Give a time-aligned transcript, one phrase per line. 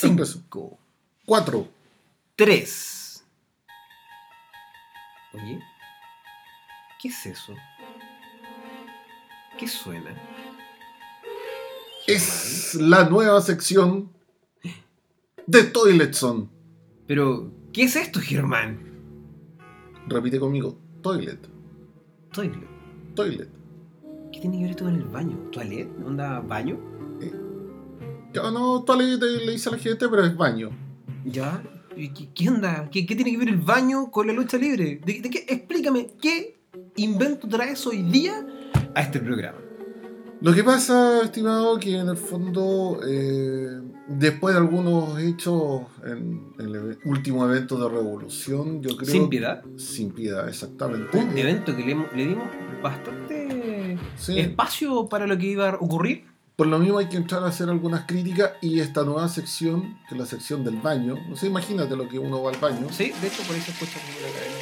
[0.00, 0.78] Cinco.
[1.26, 1.68] Cuatro.
[2.34, 3.22] Tres.
[5.34, 5.60] Oye,
[7.00, 7.54] ¿qué es eso?
[9.58, 10.16] ¿Qué suena?
[12.06, 14.10] Es la nueva sección
[15.46, 16.50] de Toiletson.
[17.06, 18.80] Pero, ¿qué es esto, Germán?
[20.06, 20.78] Repite conmigo.
[21.02, 21.46] Toilet.
[22.32, 22.68] Toilet.
[23.14, 23.50] Toilet.
[24.32, 25.36] ¿Qué tiene que ver esto con el baño?
[25.52, 25.90] ¿Toilet?
[26.06, 26.78] ¿Onda baño?
[28.32, 30.70] Ya no, toilet le dice a la gente, pero es baño.
[31.24, 31.62] ¿Ya?
[31.96, 32.88] ¿Y ¿Qué, onda?
[32.90, 35.00] ¿Qué, qué tiene que ver el baño con la lucha libre?
[35.04, 35.44] ¿De, de qué?
[35.48, 36.60] Explícame, ¿qué
[36.96, 38.46] invento traes hoy día
[38.94, 39.58] a este programa?
[40.40, 46.74] Lo que pasa, estimado, que en el fondo, eh, después de algunos hechos en, en
[46.74, 49.10] el último evento de Revolución, yo creo...
[49.10, 49.62] Sin piedad.
[49.76, 51.18] Sin piedad, exactamente.
[51.18, 52.48] Un evento que le, le dimos
[52.82, 54.38] bastante sí.
[54.38, 56.29] espacio para lo que iba a ocurrir.
[56.60, 60.14] Por lo mismo hay que entrar a hacer algunas críticas y esta nueva sección, que
[60.14, 63.14] es la sección del baño, no sé, imagínate lo que uno va al baño, Sí,
[63.18, 64.58] de hecho por eso escucha como la cadena.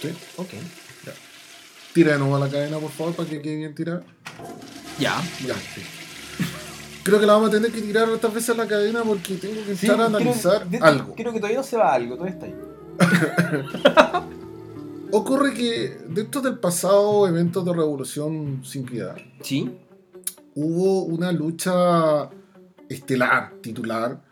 [0.00, 0.34] ¿sí?
[0.36, 0.48] Ok.
[1.92, 4.04] tira de nuevo la cadena por favor para que quede bien tirada.
[5.00, 5.20] Ya.
[5.44, 5.56] Ya.
[7.02, 9.72] Creo que la vamos a tener que tirar otras veces la cadena porque tengo que
[9.72, 11.12] entrar a analizar algo.
[11.16, 12.54] Creo que todavía no se va algo, todavía está ahí.
[15.10, 19.68] Ocurre que dentro del pasado evento de Revolución Sin Piedad Sí.
[20.54, 22.28] Hubo una lucha
[22.88, 24.22] estelar, titular,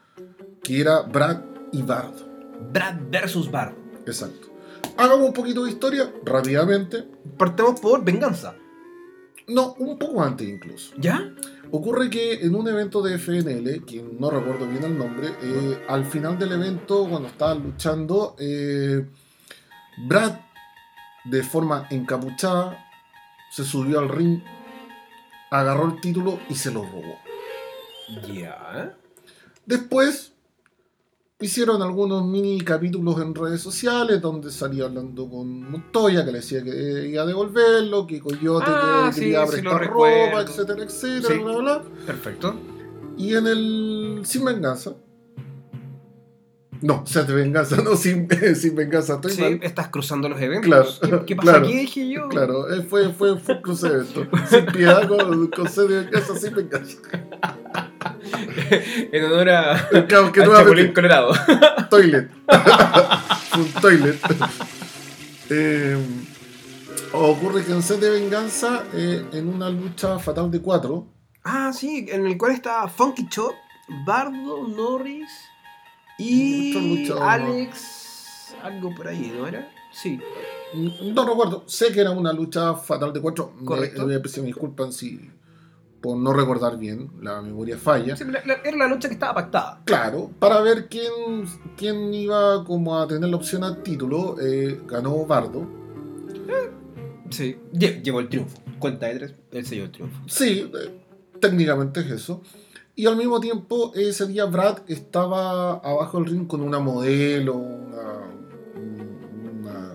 [0.63, 1.41] que era Brad
[1.73, 2.29] y Bardo.
[2.73, 3.75] Brad versus Bard.
[4.07, 4.49] Exacto.
[4.97, 7.09] Hagamos un poquito de historia rápidamente.
[7.37, 8.55] Partemos por venganza.
[9.49, 10.95] No, un poco antes incluso.
[10.99, 11.33] ¿Ya?
[11.73, 16.05] Ocurre que en un evento de FNL, que no recuerdo bien el nombre, eh, al
[16.05, 19.07] final del evento, cuando estaban luchando, eh,
[20.07, 20.39] Brad,
[21.25, 22.87] de forma encapuchada,
[23.51, 24.41] se subió al ring,
[25.51, 27.17] agarró el título y se lo robó.
[28.33, 28.97] Ya.
[29.67, 30.33] Después
[31.39, 36.63] hicieron algunos mini capítulos en redes sociales donde salía hablando con Montoya que le decía
[36.63, 41.41] que iba a devolverlo, que Coyote Ah, que sí, quería prestar ropa, etcétera, etcétera, Sí.
[41.43, 41.83] bla, bla, bla.
[42.07, 42.55] Perfecto.
[43.17, 44.95] Y en el Sin Venganza.
[46.83, 48.27] No, Set de Venganza, no, Sin,
[48.57, 49.61] sin Venganza, estoy Sí, mal.
[49.63, 50.99] estás cruzando los eventos.
[51.01, 51.77] Claro, ¿Qué, qué pasa claro, aquí?
[51.79, 52.29] Dije yo.
[52.29, 54.27] Claro, eh, fue, fue, fue un cruce de esto.
[54.49, 56.97] Sin piedad con, con Set de Venganza, Sin Venganza.
[59.13, 61.33] en honor a, Claro, que Chapulín Colorado.
[61.91, 62.31] toilet.
[63.57, 64.19] Un toilet.
[65.51, 65.99] Eh,
[67.13, 71.07] ocurre que en Set de Venganza, eh, en una lucha fatal de cuatro,
[71.43, 73.55] Ah, sí, en el cual está Funky Chop,
[74.07, 75.29] Bardo, Norris
[76.21, 77.11] y.
[77.21, 78.55] Alex.
[78.63, 79.71] Algo por ahí, ¿no era?
[79.93, 80.19] Sí.
[80.75, 83.55] No recuerdo, sé que era una lucha fatal de cuatro.
[83.65, 84.07] Correcto.
[84.07, 85.19] me, me disculpan si
[86.01, 88.17] por no recordar bien, la memoria falla.
[88.17, 89.83] Sí, la- la- era la lucha que estaba pactada.
[89.85, 91.13] Claro, para ver quién,
[91.77, 95.67] quién iba como a tener la opción al título, eh, ganó Bardo.
[97.31, 97.57] Sí.
[97.73, 98.59] Lle- Llevó el triunfo.
[98.79, 100.21] Cuenta de tres, él se llevó el triunfo.
[100.27, 101.01] Sí, eh,
[101.41, 102.43] técnicamente es eso.
[103.01, 108.29] Y al mismo tiempo, ese día Brad estaba abajo del ring con una modelo, una,
[109.55, 109.95] una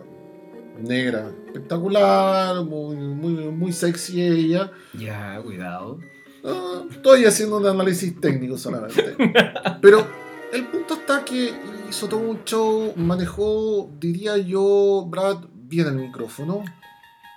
[0.80, 4.72] negra espectacular, muy, muy, muy sexy ella.
[4.98, 6.00] Ya, cuidado.
[6.44, 9.16] Ah, estoy haciendo un análisis técnico solamente.
[9.84, 10.08] Pero
[10.52, 11.54] el punto está que
[11.88, 16.64] hizo todo un show, manejó, diría yo, Brad, bien el micrófono.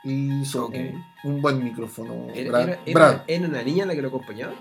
[0.03, 2.29] Hizo un, un buen micrófono.
[2.35, 2.63] ¿Era, Brad.
[2.63, 4.55] era- era- Brad, era una niña la que lo acompañaba?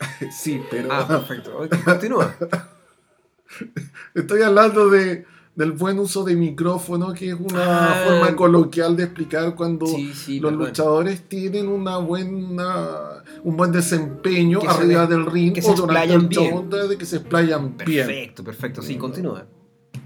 [0.32, 1.68] sí, pero Ah, perfecto.
[1.84, 2.34] Continúa.
[4.14, 5.24] estoy hablando de,
[5.54, 8.04] del buen uso de micrófono, que es una Ah.
[8.06, 14.60] forma coloquial de explicar cuando Sí, sí, los luchadores tienen una buena, un buen desempeño
[14.60, 18.06] Que arriba de- del ring que o durante el show, de que se explayan bien.
[18.06, 18.82] Perfecto, perfecto.
[18.82, 19.46] Sí, continúa.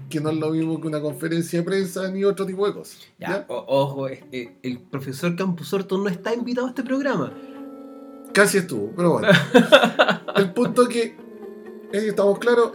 [0.09, 2.99] que no es lo mismo que una conferencia de prensa ni otro tipo de cosas.
[3.19, 3.45] Ya, ¿ya?
[3.49, 7.33] o- ojo, eh, el profesor Campusorto no está invitado a este programa.
[8.35, 9.27] Casi estuvo, pero bueno.
[10.35, 12.71] el punto es que eh, estamos claros,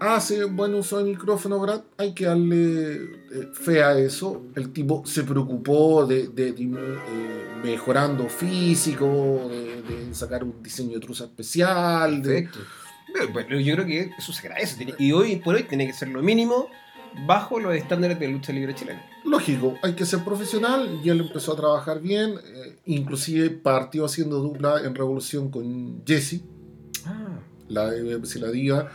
[0.00, 4.42] hace buen uso de micrófono, Brad, hay que darle eh, fe a eso.
[4.54, 6.98] El tipo se preocupó de, de- de, eh,
[7.62, 12.58] mejorando físico, de, de sacar un diseño de truza especial, Perfecto.
[13.32, 14.94] Bueno, yo creo que eso se agradece.
[14.98, 16.68] Y hoy por hoy tiene que ser lo mínimo
[17.26, 19.04] bajo los estándares de lucha libre chilena.
[19.24, 24.40] Lógico, hay que ser profesional y él empezó a trabajar bien, eh, inclusive partió haciendo
[24.40, 26.42] dupla en Revolución con Jesse,
[27.06, 27.38] Ah,
[27.68, 28.88] la, de la diva,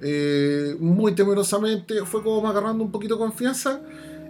[0.00, 3.80] eh, muy temerosamente, fue como agarrando un poquito de confianza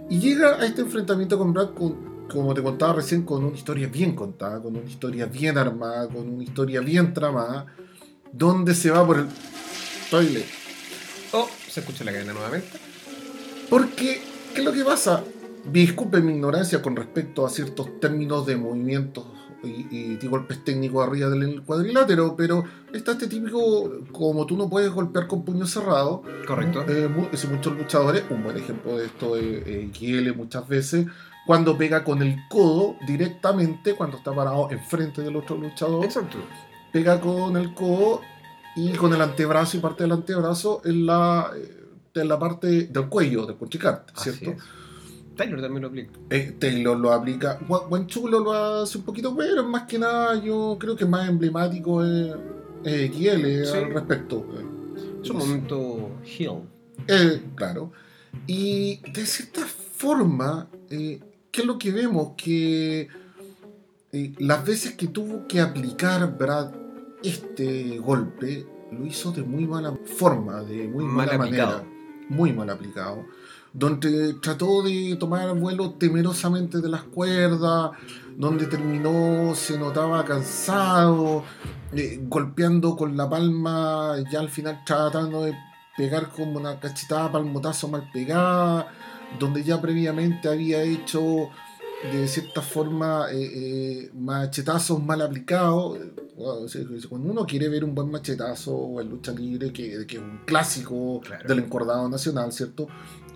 [0.09, 3.87] y llega a este enfrentamiento con Brad con, como te contaba recién, con una historia
[3.87, 7.65] bien contada, con una historia bien armada, con una historia bien tramada,
[8.31, 9.27] donde se va por el
[10.09, 10.45] toilet.
[11.33, 12.86] Oh, se escucha la cadena nuevamente.
[13.69, 14.21] Porque,
[14.53, 15.23] ¿qué es lo que pasa?
[15.71, 19.25] Disculpen mi ignorancia con respecto a ciertos términos de movimientos
[19.63, 25.27] y, golpes técnicos arriba del cuadrilátero, pero está este típico, como tú no puedes golpear
[25.27, 26.85] con puño cerrado, Correcto.
[26.87, 31.07] eh, muchos luchadores, un buen ejemplo de esto es eh, Giele muchas veces,
[31.45, 36.37] cuando pega con el codo directamente, cuando está parado enfrente del otro luchador, Exacto.
[36.91, 38.21] pega con el codo
[38.75, 41.76] y con el antebrazo y parte del antebrazo en la, eh,
[42.21, 44.51] en la parte del cuello del conchicarte, Así ¿cierto?
[44.57, 44.63] es.
[45.35, 46.11] Taylor también lo aplica.
[46.31, 50.77] Eh, Taylor lo aplica, Gua- Guanchulo lo hace un poquito, pero más que nada yo
[50.79, 52.33] creo que más emblemático es
[52.83, 53.27] Sí.
[53.29, 54.45] al respecto.
[55.23, 56.61] Es un momento heel.
[57.07, 57.91] Eh, claro.
[58.47, 61.19] Y de cierta forma, eh,
[61.51, 62.31] ¿qué es lo que vemos?
[62.37, 63.07] Que
[64.13, 66.71] eh, las veces que tuvo que aplicar Brad
[67.23, 71.77] este golpe, lo hizo de muy mala forma, de muy Mal mala aplicado.
[71.83, 71.96] manera.
[72.29, 73.25] Muy mal aplicado.
[73.73, 77.91] Donde trató de tomar vuelo temerosamente de las cuerdas,
[78.35, 81.43] donde terminó, se notaba cansado,
[81.93, 85.55] eh, golpeando con la palma, ya al final tratando de
[85.95, 88.87] pegar como una cachetada palmotazo mal pegada,
[89.39, 91.49] donde ya previamente había hecho
[92.11, 95.97] de cierta forma eh, eh, machetazos mal aplicados.
[96.39, 96.67] O
[97.09, 101.19] Cuando uno quiere ver un buen machetazo en lucha libre, que, que es un clásico
[101.23, 101.47] Claro.
[101.47, 102.87] del encordado nacional, ¿cierto?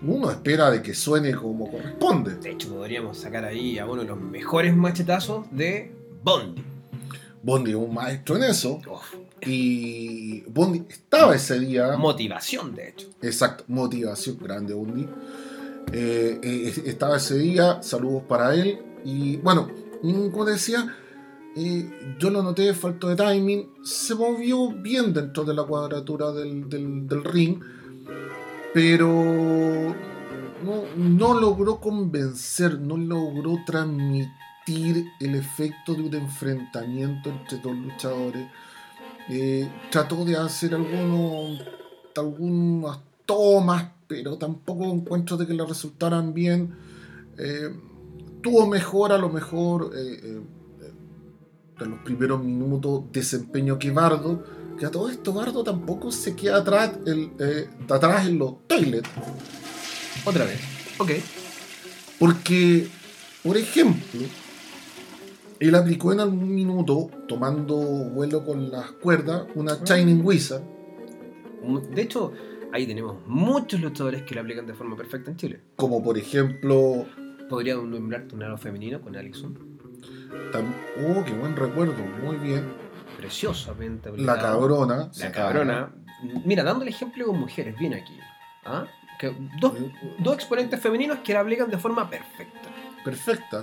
[0.06, 2.36] Uno espera de que suene como corresponde.
[2.36, 5.92] De hecho, podríamos sacar ahí a uno de los mejores machetazos de
[6.22, 6.62] Bondi.
[7.42, 8.80] Bondi es un maestro en eso.
[8.88, 11.96] Uf, Y Bondi estaba ese día.
[11.96, 13.08] motivación, de hecho.
[13.20, 15.08] Exacto, motivación grande, Bondi.
[15.92, 18.78] Eh, eh, estaba ese día, saludos para él.
[19.04, 19.68] Y bueno,
[20.02, 20.94] mm, como decía,
[21.56, 23.68] eh, yo lo noté, falto de timing.
[23.82, 27.60] Se movió bien dentro de la cuadratura del, del- del ring,
[28.72, 29.08] pero
[30.64, 38.46] no, no logró convencer, no logró transmitir el efecto de un enfrentamiento entre dos luchadores.
[39.90, 41.60] Trató de hacer algunos,
[42.16, 46.74] algunas tomas, pero tampoco encuentro de que le resultaran bien.
[47.38, 47.70] Eh,
[48.42, 50.42] tuvo mejor, a lo mejor, eh, eh,
[51.80, 54.44] en los primeros minutos, desempeño que Bardo.
[54.78, 59.08] Que a todo esto, Bardo tampoco se queda atrás, el, eh, atrás en los toilets.
[60.26, 60.60] Otra vez.
[60.98, 61.10] Ok.
[62.18, 62.86] Porque,
[63.42, 64.20] por ejemplo,
[65.58, 70.62] él aplicó en algún minuto, tomando vuelo con las cuerdas, una Shining Wizard.
[71.94, 72.32] De hecho,
[72.72, 75.60] ahí tenemos muchos luchadores que lo aplican de forma perfecta en Chile.
[75.76, 77.06] Como por ejemplo,
[77.48, 79.56] Podría nombrarte un aro femenino con Alison.
[80.54, 82.64] oh, qué buen recuerdo, muy bien.
[83.18, 84.60] Preciosamente La aplicado.
[84.60, 85.10] cabrona.
[85.18, 85.94] La cabrona.
[86.44, 88.18] Mira, dándole ejemplo con mujeres, bien aquí.
[88.64, 88.86] ¿Ah?
[89.18, 89.74] Que dos,
[90.18, 92.70] dos exponentes femeninos que la aplican de forma perfecta.
[93.04, 93.62] Perfecta.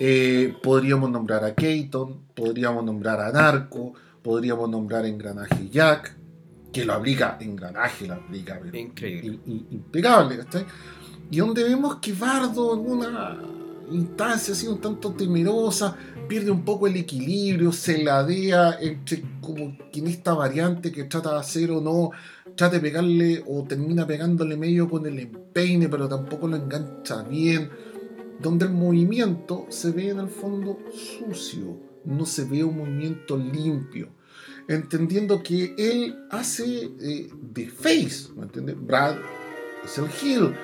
[0.00, 3.92] Eh, podríamos nombrar a Keaton, podríamos nombrar a Narco,
[4.22, 6.16] podríamos nombrar a Engranaje Jack,
[6.80, 9.38] que lo aplica, Engranaje lo aplica, pero Increíble.
[9.46, 10.64] i- i- impecable, ¿cachai?
[11.30, 13.38] Y donde vemos que Bardo en una
[13.90, 15.96] instancia así un tanto temerosa,
[16.28, 21.32] pierde un poco el equilibrio, se ladea entre como que en esta variante que trata
[21.34, 22.10] de hacer o no,
[22.54, 27.70] trata de pegarle o termina pegándole medio con el empeine, pero tampoco lo engancha bien,
[28.40, 34.08] donde el movimiento se ve en el fondo sucio, no se ve un movimiento limpio
[34.68, 38.76] entendiendo que él hace eh, de face, ¿me entiendes?
[38.80, 39.16] Brad
[39.84, 40.54] es el heel.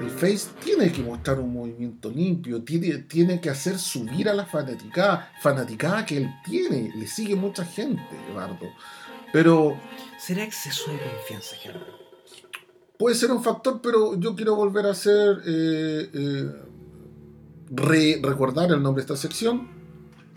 [0.00, 4.46] El face tiene que mostrar un movimiento limpio, tiene, tiene que hacer subir a la
[4.46, 8.02] fanaticada, fanaticada que él tiene, le sigue mucha gente,
[8.34, 8.68] Bardo.
[9.32, 9.76] Pero
[10.20, 11.82] ¿Será exceso de confianza, Germán?
[12.96, 16.52] puede ser un factor, pero yo quiero volver a hacer, eh, eh,
[17.70, 19.68] re- recordar el nombre de esta sección,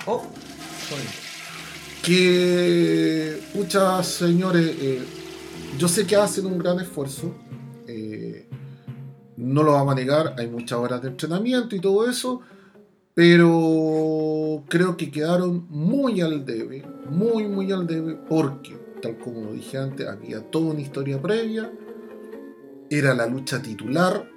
[0.08, 0.24] Oh,
[0.90, 1.04] sorry.
[2.04, 5.02] Que muchas señores, eh,
[5.78, 7.34] yo sé que hacen un gran esfuerzo,
[7.88, 8.48] eh,
[9.38, 12.42] no lo vamos a negar, hay muchas horas de entrenamiento y todo eso,
[13.14, 19.54] pero creo que quedaron muy al debe, muy, muy al debe, porque, tal como lo
[19.54, 21.72] dije antes, había toda una historia previa,
[22.90, 24.28] era la lucha titular,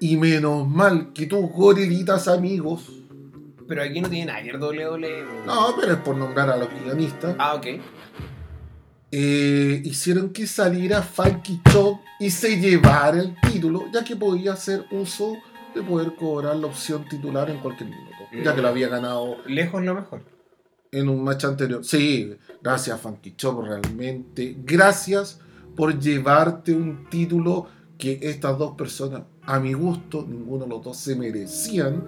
[0.00, 3.01] y menos mal que tus gorilitas amigos,
[3.68, 5.24] Pero aquí no tiene nada que ver WWE.
[5.46, 7.66] no, pero es por nombrar a los guionistas, Ah, ok.
[9.10, 14.86] eh, hicieron que saliera Funky Chop y se llevara el título, ya que podía hacer
[14.90, 15.36] uso
[15.74, 18.10] de poder cobrar la opción titular en cualquier minuto,
[18.44, 20.22] ya que lo había ganado Lejos lo mejor.
[20.90, 21.82] en un match anterior.
[21.84, 24.56] Sí, gracias Funky Chop, realmente.
[24.64, 25.40] Gracias
[25.76, 27.66] por llevarte un título
[27.98, 32.06] que estas dos personas, a mi gusto, ninguno de los dos se merecían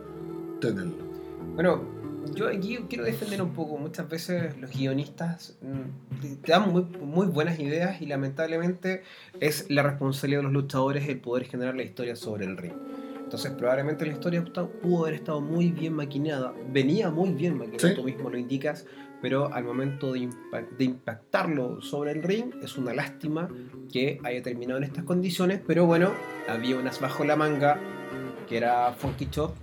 [0.60, 1.03] tenerlo.
[1.54, 1.82] Bueno,
[2.34, 3.76] yo aquí quiero defender un poco.
[3.78, 9.02] Muchas veces los guionistas mm, te dan muy, muy buenas ideas y lamentablemente
[9.40, 12.72] es la responsabilidad de los luchadores el poder generar la historia sobre el ring.
[13.22, 14.44] Entonces probablemente la historia
[14.82, 17.94] pudo haber estado muy bien maquinada, venía muy bien maquinada, Sí.
[17.94, 18.86] tú mismo lo indicas,
[19.22, 20.28] pero al momento de,
[20.78, 23.48] de impactarlo sobre el ring es una lástima
[23.90, 26.12] que haya terminado en estas condiciones, pero bueno,
[26.48, 27.78] había unas bajo la manga
[28.48, 29.54] que era Funky Chop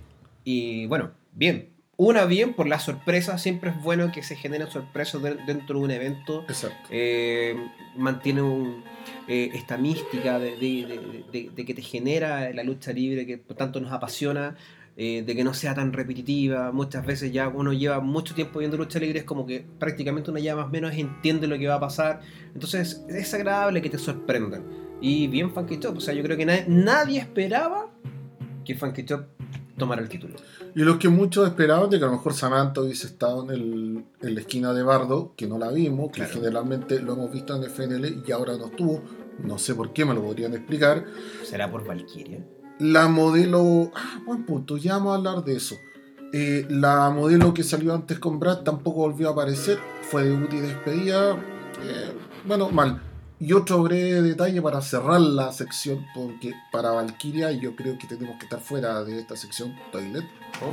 [0.44, 1.68] y bueno, bien.
[1.98, 5.84] Una bien por la sorpresa, siempre es bueno que se generen sorpresas de- dentro de
[5.84, 6.88] un evento Exacto.
[6.90, 7.54] eh,
[7.96, 8.82] mantiene un,
[9.28, 14.56] eh, esta mística de, que te genera la lucha libre que tanto nos apasiona,
[14.96, 16.72] eh, de que no sea tan repetitiva.
[16.72, 20.40] Muchas veces ya uno lleva mucho tiempo viendo lucha libre, es como que prácticamente uno
[20.40, 22.20] ya más o menos entiende lo que va a pasar.
[22.54, 24.64] Entonces es agradable que te sorprendan.
[25.02, 27.90] Y bien Funky Chop, o sea, yo creo que na- nadie esperaba
[28.64, 29.26] que Funky Chop
[29.82, 30.34] tomara el título.
[30.74, 34.04] Y los que muchos esperaban de que a lo mejor Samantha hubiese estado en, el-
[34.20, 36.32] en la esquina de Bardo, que no la vimos, que Claro.
[36.34, 39.02] generalmente lo hemos visto en FNL y ahora no estuvo.
[39.42, 41.04] No sé por qué, me lo podrían explicar.
[41.44, 42.44] ¿Será por Valkyria?
[42.78, 43.90] La modelo.
[43.94, 45.76] Ah, buen punto, ya vamos a hablar de eso.
[46.32, 49.78] Eh, la modelo que salió antes con Brad tampoco volvió a aparecer.
[50.02, 51.32] Fue debut y despedida.
[51.82, 52.12] Eh,
[52.46, 53.00] bueno, mal.
[53.44, 58.36] Y otro breve detalle para cerrar la sección, porque para Valkyria yo creo que tenemos
[58.38, 60.22] que estar fuera de esta sección, Toilet.
[60.64, 60.72] Oh.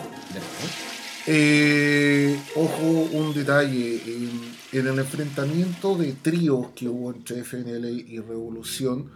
[1.28, 4.02] Eh, ojo, un detalle.
[4.06, 9.10] En, en el enfrentamiento de tríos que hubo entre FNL y Revolución,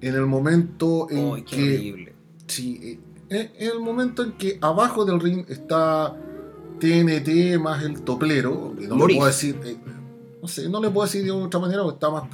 [0.00, 1.62] en el momento en Ay, qué que.
[1.76, 2.12] horrible.
[2.46, 2.98] Sí,
[3.28, 6.16] eh, en el momento en que abajo del ring está
[6.80, 9.16] TNT más el toplero, que no le Maurice.
[9.18, 9.60] puedo decir.
[9.64, 9.76] eh,
[10.46, 12.24] no sé, no le puedo decir de otra manera porque está más,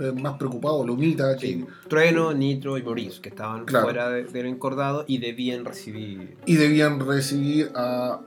[0.00, 3.84] eh, más preocupado Lomita que- Sí, Trueno, Nitro y Maurice, que estaban Claro.
[3.86, 8.20] fuera de- del encordado y debían recibir y debían recibir a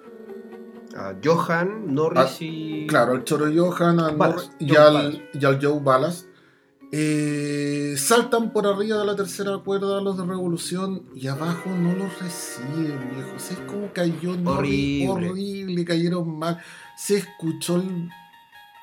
[0.95, 2.83] a Johan, Norris y.
[2.83, 6.27] Ah, Claro, al Choro Johan a Ballas, Nor- y, al, y al Joe Ballas.
[6.95, 12.19] Eh, saltan por arriba de la tercera cuerda los de Revolución y abajo no los
[12.21, 13.35] reciben, viejo.
[13.35, 15.09] Es como cayó Horrible.
[15.09, 16.59] horrible, cayeron mal.
[16.95, 18.09] Se escuchó el,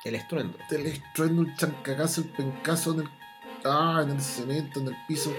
[0.03, 0.57] El estruendo.
[0.71, 3.07] el estruendo, el chancagazo, el pencazo en el,
[3.65, 5.31] ah, en el cemento, en el piso.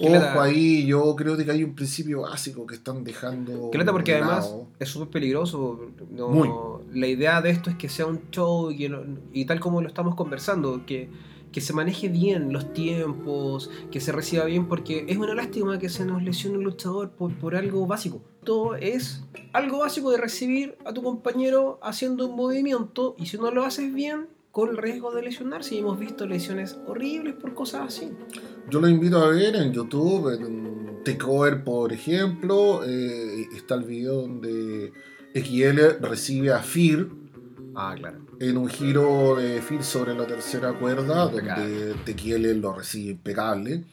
[0.00, 3.70] Ojo ahí, yo creo que hay un principio básico que están dejando.
[3.72, 5.80] Lata porque de además es súper peligroso.
[6.10, 6.50] no- Muy.
[6.98, 8.92] La idea de esto es que sea un show y,
[9.32, 11.08] y tal como lo estamos conversando, que,
[11.54, 15.88] que se maneje bien los tiempos, que se reciba bien, porque es una lástima que
[15.88, 18.20] se nos lesione un luchador por, por algo básico.
[18.42, 23.52] Todo es algo básico de recibir a tu compañero haciendo un movimiento y si no
[23.52, 25.76] lo haces bien, con el riesgo de lesionarse.
[25.76, 28.10] Y hemos visto lesiones horribles por cosas así.
[28.68, 32.82] Yo lo invito a ver en YouTube, en Takeover, por ejemplo.
[32.84, 34.92] eh, está el video donde
[35.34, 37.06] XL recibe a Fear
[37.76, 38.18] Ah, claro.
[38.40, 43.84] en un giro de Fear sobre la tercera cuerda, donde TQL lo recibe impecable.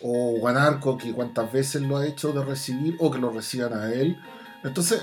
[0.00, 3.92] O Guanarco, que cuántas veces lo ha hecho de recibir, o que lo reciban a
[3.92, 4.16] él.
[4.64, 5.00] Entonces,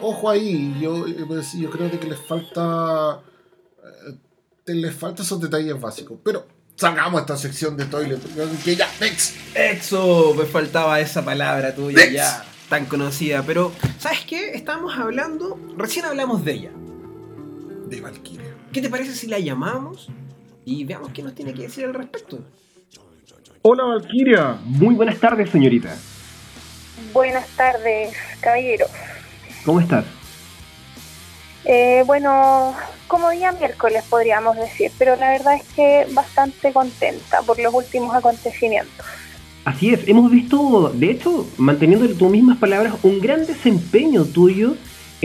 [0.00, 3.20] ojo ahí, yo, pues, yo creo de que les falta.
[4.66, 6.18] eh, les falta esos detalles básicos.
[6.24, 8.20] Pero sacamos esta sección de toilet,
[8.64, 9.36] que ya, next.
[9.54, 12.12] Exo, me faltaba esa palabra tuya Next.
[12.14, 13.42] ya tan conocida.
[13.46, 14.54] Pero, ¿sabes qué?
[14.54, 16.70] Estábamos hablando, recién hablamos de ella.
[17.86, 18.54] De Valkyria.
[18.72, 20.08] ¿Qué te parece si la llamamos
[20.64, 22.38] y veamos qué nos tiene que decir al respecto?
[23.62, 25.94] Hola Valkyria, muy buenas tardes señorita.
[27.12, 28.86] Buenas tardes, caballero.
[29.64, 30.04] ¿Cómo estás?
[31.64, 32.74] Eh, bueno,
[33.06, 38.14] como día miércoles podríamos decir, pero la verdad es que bastante contenta por los últimos
[38.14, 39.06] acontecimientos.
[39.64, 44.76] Así es, hemos visto, de hecho, manteniendo tus mismas palabras, un gran desempeño tuyo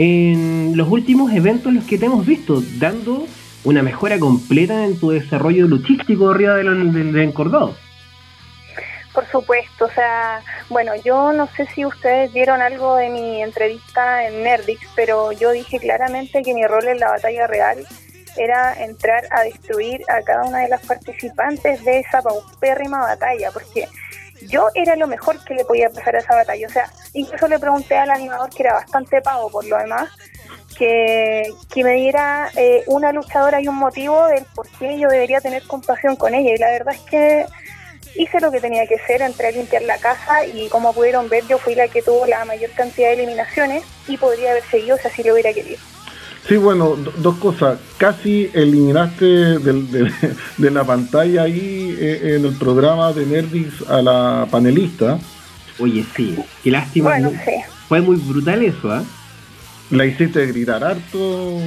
[0.02, 3.26] en los últimos eventos en los que te hemos visto, dando
[3.64, 7.76] una mejora completa en tu desarrollo luchístico arriba del, del encordado.
[9.12, 10.40] Por supuesto, o sea,
[10.70, 15.50] bueno, yo no sé si ustedes vieron algo de mi entrevista en Nerdix, pero yo
[15.50, 17.86] dije claramente que mi rol en la batalla real
[18.38, 23.86] era entrar a destruir a cada una de las participantes de esa paupérrima batalla, porque
[24.48, 26.66] yo era lo mejor que le podía pasar a esa batalla.
[26.66, 30.08] O sea, incluso le pregunté al animador, que era bastante pavo por lo demás,
[30.76, 31.42] que,
[31.72, 35.62] que me diera eh, una luchadora y un motivo del por qué yo debería tener
[35.66, 36.54] compasión con ella.
[36.54, 37.46] Y la verdad es que
[38.14, 41.46] hice lo que tenía que hacer, entré a limpiar la casa y como pudieron ver
[41.46, 45.08] yo fui la que tuvo la mayor cantidad de eliminaciones y podría haber seguido si
[45.08, 45.78] así lo hubiera querido.
[46.50, 47.78] Sí, bueno, dos cosas.
[47.96, 49.24] Casi eliminaste
[49.60, 55.20] de, la pantalla ahí eh, en el programa de Nerdix a la panelista.
[55.78, 57.10] Oye, sí, qué lástima.
[57.10, 57.52] Bueno, sí.
[57.88, 59.04] Fue muy brutal eso, ¿ah?
[59.90, 61.60] La hiciste gritar harto.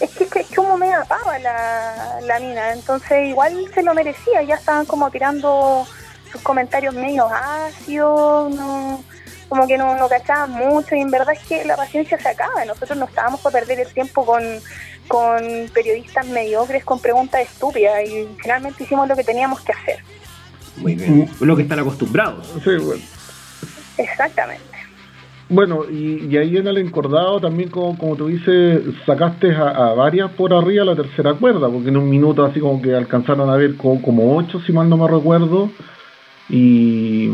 [0.00, 4.56] Es que, es como me apaba la, la mina, entonces igual se lo merecía, ya
[4.56, 5.86] estaban como tirando
[6.30, 9.02] sus comentarios medio ácidos, no,
[9.52, 12.64] como que no, no cachaban mucho y en verdad es que la paciencia se acaba,
[12.64, 14.42] nosotros no estábamos para perder el tiempo con,
[15.06, 15.42] con
[15.74, 19.98] periodistas mediocres con preguntas estúpidas y finalmente hicimos lo que teníamos que hacer.
[20.78, 22.46] Muy bien, lo que están acostumbrados.
[22.64, 23.02] Sí, bueno.
[23.98, 24.64] Exactamente.
[25.50, 30.54] Bueno, y, ahí en el encordado también, como, como tú dices, sacaste a, varias por
[30.54, 34.00] arriba la tercera cuerda, porque en un minuto así como que alcanzaron a ver como,
[34.00, 35.70] como ocho, si mal no me recuerdo,
[36.48, 37.28] y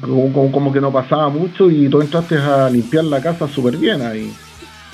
[0.00, 4.02] como, como, que no pasaba mucho y tú entraste a limpiar la casa súper bien
[4.02, 4.34] ahí.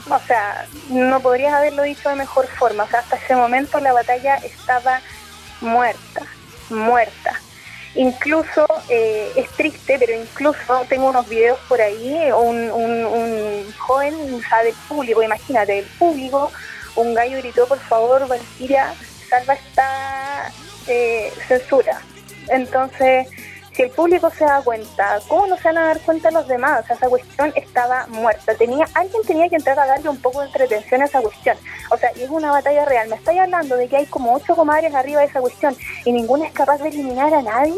[0.08, 3.92] O sea, no podrías haberlo dicho de mejor forma, o sea, hasta ese momento la
[3.92, 5.00] batalla estaba
[5.60, 6.22] muerta,
[6.68, 7.40] muerta
[7.96, 14.14] Incluso eh, es triste, pero incluso tengo unos videos por ahí, un, un, un joven,
[14.14, 16.50] o del público, imagínate, del público,
[16.96, 18.94] un gallo gritó, por favor, Valkyria,
[19.28, 20.52] salva esta
[20.88, 22.00] eh, censura.
[22.48, 23.28] Entonces,
[23.74, 26.84] si el público se da cuenta, ¿cómo no se van a dar cuenta los demás?
[26.84, 28.54] O sea, esa cuestión estaba muerta.
[28.54, 31.56] Tenía, alguien tenía que entrar a darle un poco de entretención a esa cuestión.
[31.90, 33.08] O sea, y es una batalla real.
[33.08, 36.46] Me estáis hablando de que hay como ocho comadres arriba de esa cuestión y ninguna
[36.46, 37.74] es capaz de eliminar a nadie.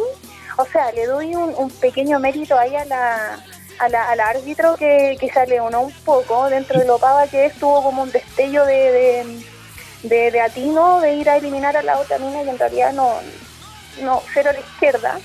[0.58, 3.38] O sea, le doy un, pequeño mérito ahí a la,
[3.78, 7.46] a la, al árbitro que, que se leonó un poco dentro de lo pava que
[7.46, 9.24] estuvo como un destello de,
[10.02, 13.14] de, de, atino de ir a eliminar a la otra mina y en realidad no,
[14.02, 15.18] no cero a la izquierda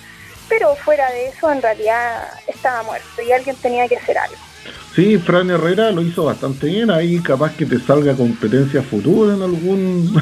[0.52, 4.36] pero fuera de eso en realidad estaba muerto y alguien tenía que hacer algo.
[4.94, 9.42] Sí, Fran Herrera lo hizo bastante bien, ahí capaz que te salga competencia futura en
[9.42, 10.22] algún...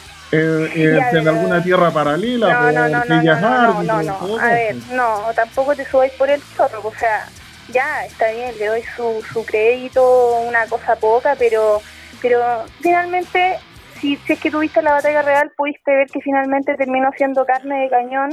[0.32, 5.84] en, alguna tierra paralela, no, no, no, no, no, no, a ver, no, tampoco te
[5.84, 7.28] subáis por el zorro, o sea,
[7.68, 11.82] ya está bien, le doy su, su crédito, una cosa poca, pero
[12.22, 13.56] pero finalmente,
[14.00, 17.82] si, si es que tuviste la batalla real, pudiste ver que finalmente terminó siendo carne
[17.82, 18.30] de cañón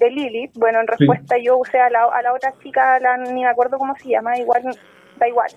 [0.00, 0.52] de Lilith.
[0.54, 3.78] Bueno, en respuesta yo usé a la, a la otra chica, la, ni me acuerdo
[3.78, 4.62] cómo se llama, igual,
[5.18, 5.50] da igual.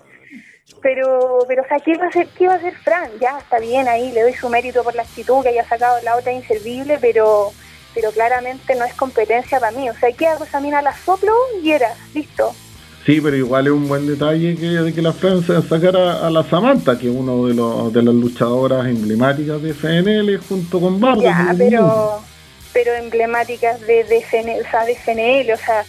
[0.80, 3.10] Pero, pero, o sea, ¿qué va a hacer, qué va a hacer Fran?
[3.20, 6.16] Ya está bien ahí, le doy su mérito por la actitud que haya sacado la
[6.16, 7.52] otra inservible, pero
[7.94, 9.88] pero claramente no es competencia para mí.
[9.88, 10.82] O sea, ¿qué hago esa mina?
[10.82, 12.52] La soplo y era, listo.
[13.06, 16.42] Sí, pero igual es un buen detalle que, de que la Francia sacara a la
[16.42, 21.22] Samantha, que es uno de, los, de las luchadoras emblemáticas de FNL junto con Bardo.
[21.22, 22.20] Ya, pero,
[22.74, 25.84] pero emblemáticas de, de, o sea, de CNL, o sea,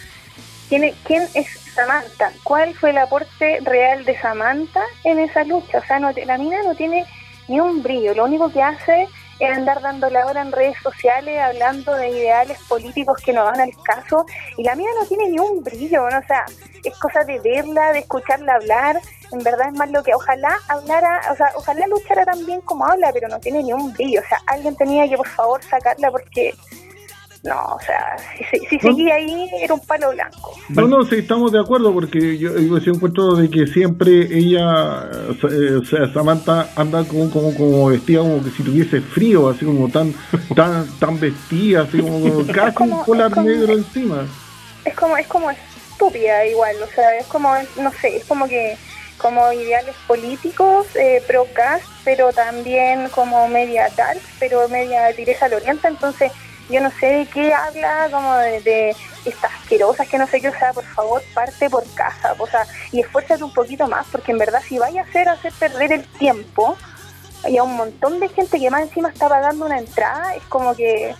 [0.69, 2.31] ¿quién, ¿quién es Samantha?
[2.43, 5.79] ¿Cuál fue el aporte real de Samantha en esa lucha?
[5.79, 7.05] O sea, no, la mina no tiene
[7.49, 11.39] ni un brillo, lo único que hace es andar dando la hora en redes sociales
[11.41, 14.25] hablando de ideales políticos que no van al caso
[14.57, 16.19] y la mina no tiene ni un brillo, ¿no?
[16.19, 16.45] o sea,
[16.83, 19.01] es cosa de verla, de escucharla hablar,
[19.35, 22.85] en verdad es más lo que ojalá hablara, o sea, ojalá luchara tan bien como
[22.85, 24.21] habla, pero no tiene ni un brillo.
[24.21, 26.53] O sea, alguien tenía que por favor sacarla porque
[27.45, 28.17] no, o sea,
[28.49, 30.53] si, seguía ahí era un palo blanco.
[30.69, 35.09] No, no, sí, estamos de acuerdo porque yo, yo, encuentro de que siempre ella,
[35.51, 39.63] eh, o sea, Samantha anda como, como, como vestida como que si tuviese frío, así
[39.63, 40.11] como tan
[40.55, 44.25] tan tan vestida, así como casi un polar negro encima.
[44.83, 48.75] Es como, es como estúpida igual, o sea, es como, no sé, es como que
[49.17, 55.87] como ideales políticos, eh, pro cast, pero también como media tal, pero media Teresa Lorienta,
[55.87, 56.31] entonces
[56.69, 60.57] yo no sé de qué habla, como de, estas asquerosas que no sé qué, o
[60.57, 64.37] sea, por favor, parte por casa, o sea, y esfuérzate un poquito más, porque en
[64.37, 66.77] verdad si vaya a hacer hacer perder el tiempo,
[67.47, 70.75] y a un montón de gente que más encima está pagando una entrada, es como
[70.75, 71.13] que,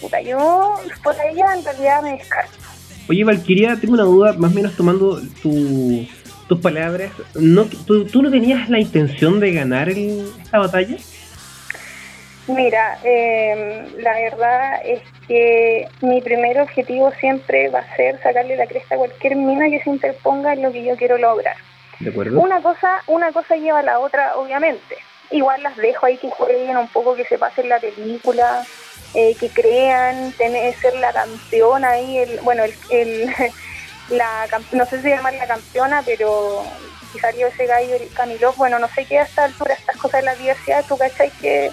[0.00, 2.52] puta, yo por ella en realidad me descarto.
[3.08, 6.06] Oye, Valkyria, tengo una duda, más o menos tomando tu
[6.48, 10.96] tus palabras, ¿no, tú, no tenías la intención de ganar esta batalla?
[12.46, 18.66] Mira, em, la verdad es que mi primer objetivo siempre va a ser sacarle la
[18.66, 21.56] cresta a cualquier mina que se interponga en lo que yo quiero lograr.
[21.98, 22.40] ¿De acuerdo?
[22.40, 24.96] Una cosa, una cosa lleva a la otra, obviamente.
[25.32, 28.64] Igual las dejo ahí que jueguen un poco, que se pasen la película,
[29.14, 33.28] eh, que crean, tener, ser la campeona ahí, el, bueno, el, el
[34.10, 36.64] la no sé si llamar la campeona, pero
[37.12, 40.26] si salió ese gallo Camilo, bueno, no sé qué a esta altura estas cosas de
[40.26, 41.70] la diversidad, tú cachai que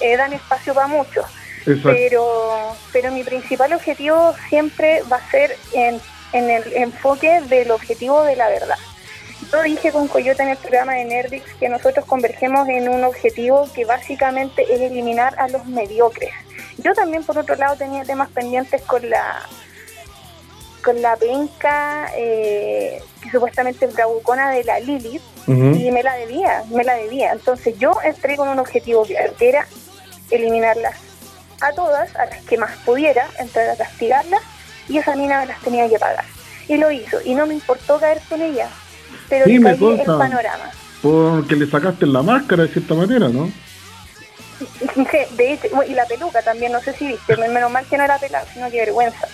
[0.00, 1.26] eh, dan espacio para muchos.
[1.64, 6.00] Pero, pero mi principal objetivo siempre va a ser en,
[6.32, 8.78] en el enfoque del objetivo de la verdad.
[9.52, 13.68] yo dije con Coyote en el programa de Nerdix que nosotros convergemos en un objetivo
[13.74, 16.32] que básicamente es eliminar a los mediocres.
[16.78, 19.46] Yo también, por otro lado, tenía temas pendientes con la
[20.80, 26.62] con la penca eh, que supuestamente es bravucona de la Lilith y me la debía,
[26.70, 27.32] me la debía.
[27.32, 29.66] Entonces yo entré con un objetivo claro, que era
[30.30, 30.96] eliminarlas
[31.60, 34.42] a todas, a las que más pudiera, entrar a castigarlas
[34.88, 36.24] y esa mina me las tenía que pagar.
[36.68, 38.68] Y lo hizo, y no me importó caer con ella,
[39.28, 40.70] pero Sí, me el panorama.
[41.02, 43.50] Porque le sacaste la máscara de cierta manera, ¿no?
[45.36, 48.18] De hecho, y la peluca también, no sé si viste, menos mal que no era
[48.18, 49.26] pelada, sino que vergüenza.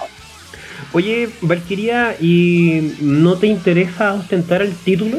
[0.93, 5.19] Oye, Valkyria, ¿y no te interesa ostentar el título?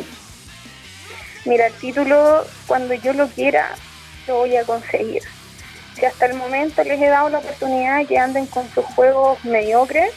[1.46, 3.76] Mira, el título, cuando yo lo quiera,
[4.28, 5.24] lo voy a conseguir.
[5.96, 9.43] Si hasta el momento les he dado la oportunidad de que anden con sus juegos
[9.46, 10.13] mediocres,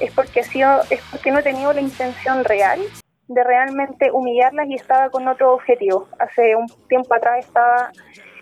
[0.00, 2.80] es porque ha sido, es porque no he tenido la intención real
[3.28, 6.08] de realmente humillarlas y estaba con otro objetivo.
[6.18, 7.90] Hace un tiempo atrás estaba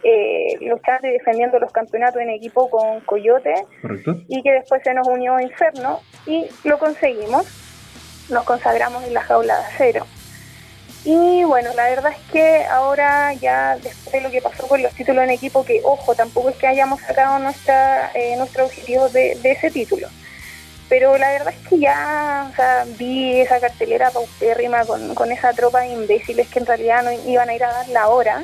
[0.03, 4.21] eh, luchando y defendiendo los campeonatos en equipo con Coyote Correcto.
[4.29, 7.47] y que después se nos unió Inferno y lo conseguimos.
[8.31, 10.07] Nos consagramos en la jaula de acero.
[11.05, 14.95] Y bueno, la verdad es que ahora ya después de lo que pasó con los
[14.95, 19.37] títulos en equipo, que ojo, tampoco es que hayamos sacado nuestra, eh, nuestro objetivo de,
[19.43, 20.09] de ese título.
[20.89, 25.53] Pero la verdad es que ya o sea, vi esa cartelera paupérrima con, con esa
[25.53, 28.43] tropa de imbéciles que en realidad no iban a ir a dar la hora.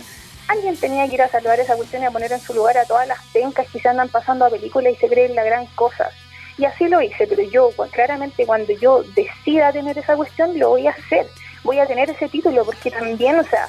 [0.48, 2.84] Alguien tenía que ir a salvar esa cuestión y a poner en su lugar a
[2.86, 6.10] todas las pencas que se andan pasando a películas y se creen la gran cosa.
[6.56, 10.70] Y así lo hice, pero yo pues, claramente cuando yo decida tener esa cuestión lo
[10.70, 11.26] voy a hacer.
[11.62, 13.68] Voy a tener ese título porque también, o sea,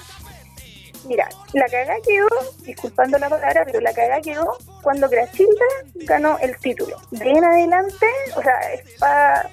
[1.06, 2.28] mira, la cagá quedó,
[2.62, 5.66] disculpando la palabra, pero la cagá quedó cuando Grachilda
[5.96, 6.98] ganó el título.
[7.12, 9.50] De en adelante, o sea, es para...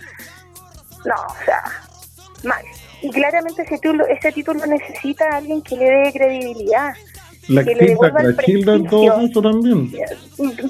[1.04, 1.62] No, o sea,
[2.42, 2.64] mal.
[3.02, 6.94] Y claramente ese título, ese título necesita a alguien que le dé credibilidad.
[7.48, 9.92] La Que le devuelva el la Childa en todo caso también.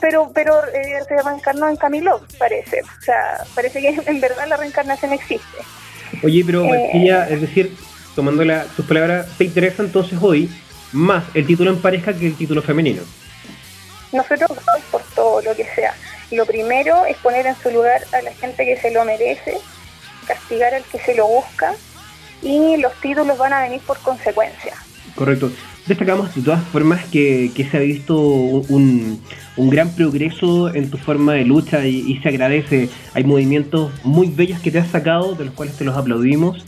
[0.01, 2.83] Pero, pero eh, se reencarnó en Camilo, parece.
[2.83, 5.59] O sea, parece que en verdad la reencarnación existe.
[6.23, 6.69] Oye, pero Eh.
[6.71, 7.75] Valkyria, es decir,
[8.15, 10.51] tomando la- tus palabras, ¿te interesa entonces hoy
[10.93, 13.03] más el título en pareja que el título femenino?
[14.13, 15.95] Nosotros vamos por todo lo que sea.
[16.31, 19.59] Lo primero es poner en su lugar a la gente que se lo merece,
[20.27, 21.75] castigar al que se lo busca
[22.43, 24.75] y los títulos van a venir por consecuencia.
[25.15, 25.51] Correcto.
[25.87, 29.23] Destacamos de todas formas que, que se ha visto un,
[29.57, 32.89] un gran progreso en tu forma de lucha y, y se agradece.
[33.15, 36.65] Hay movimientos muy bellos que te has sacado, de los cuales te los aplaudimos.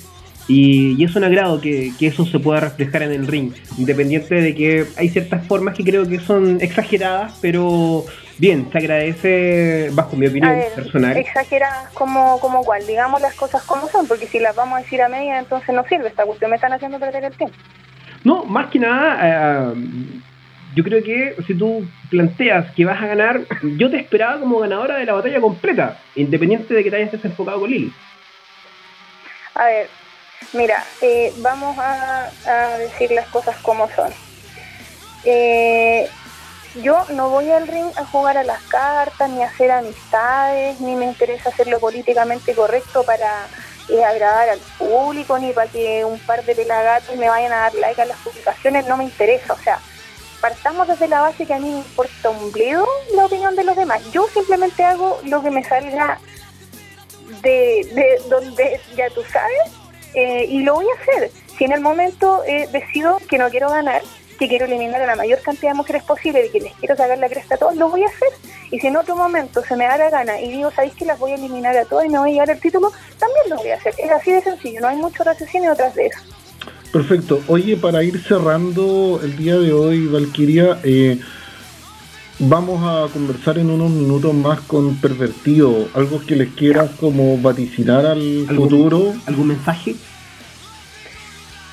[0.47, 4.37] Y, y es un agrado que, que eso se pueda reflejar en el ring, independiente
[4.37, 8.07] de que hay ciertas formas que creo que son exageradas, pero
[8.39, 11.17] bien, se agradece bajo mi opinión ver, personal.
[11.19, 15.03] exageradas como, como cual, digamos las cosas como son, porque si las vamos a decir
[15.03, 17.57] a media, entonces no sirve esta cuestión, me están haciendo perder el tiempo.
[18.29, 19.75] No, más que nada, eh,
[20.75, 23.41] yo creo que si tú planteas que vas a ganar,
[23.79, 27.61] yo te esperaba como ganadora de la batalla completa, independiente de que te hayas desenfocado
[27.61, 27.91] con Lily.
[29.55, 29.89] A ver,
[30.53, 34.13] mira, eh, vamos a, a decir las cosas como son.
[35.25, 36.07] Eh,
[36.83, 40.97] yo no voy al ring a jugar a las cartas, ni a hacer amistades, ni
[40.97, 43.47] me interesa hacerlo políticamente correcto para
[43.89, 47.75] eh, agradar al público, ni para que un par de pelagatos me vayan a dar
[47.75, 49.53] like a las publicaciones, no me interesa.
[49.53, 49.79] O sea,
[50.41, 53.77] partamos desde la base que a mí me importa un bledo la opinión de los
[53.77, 54.03] demás.
[54.13, 56.19] Yo simplemente hago lo que me salga
[57.43, 59.73] de, de donde ya tú sabes
[60.15, 61.31] eh, y lo voy a hacer.
[61.57, 64.03] Si en el momento eh, decido que no quiero ganar,
[64.39, 67.19] que quiero eliminar a la mayor cantidad de mujeres posible y que les quiero sacar
[67.19, 68.29] la cresta a todos, lo voy a hacer.
[68.71, 71.19] Y si en otro momento se me da la gana y digo, ¿sabéis que las
[71.19, 72.93] voy a eliminar a todas y me voy a llevar el título?
[73.19, 73.95] También lo voy a hacer.
[73.99, 76.19] Es así de sencillo, no hay mucho raciocinio detrás de eso.
[76.93, 77.41] Perfecto.
[77.49, 81.19] Oye, para ir cerrando el día de hoy, Valkyria, eh,
[82.39, 85.89] vamos a conversar en unos minutos más con Pervertido.
[85.95, 89.15] Algo que les quieras como vaticinar al ¿Algún- futuro.
[89.27, 89.97] ¿Algún mensaje?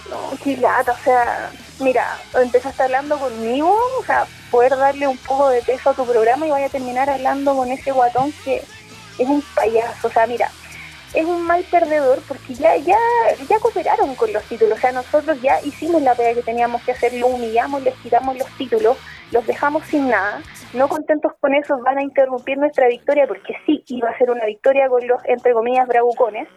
[0.09, 5.49] No, qué lata, o sea, mira, empezaste hablando conmigo, o sea, poder darle un poco
[5.49, 8.57] de peso a tu programa y vaya a terminar hablando con ese guatón que
[9.17, 10.49] es un payaso, o sea, mira,
[11.13, 12.97] es un mal perdedor porque ya ya
[13.49, 16.91] ya cooperaron con los títulos, o sea, nosotros ya hicimos la pega que teníamos que
[16.91, 18.97] hacer, lo humillamos, les quitamos los títulos,
[19.31, 20.41] los dejamos sin nada,
[20.73, 24.45] no contentos con eso van a interrumpir nuestra victoria porque sí, iba a ser una
[24.45, 26.47] victoria con los, entre comillas, bravucones,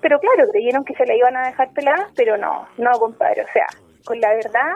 [0.00, 3.42] pero claro, creyeron que se la iban a dejar pelada, pero no, no, compadre.
[3.42, 3.66] O sea,
[4.04, 4.74] con la verdad,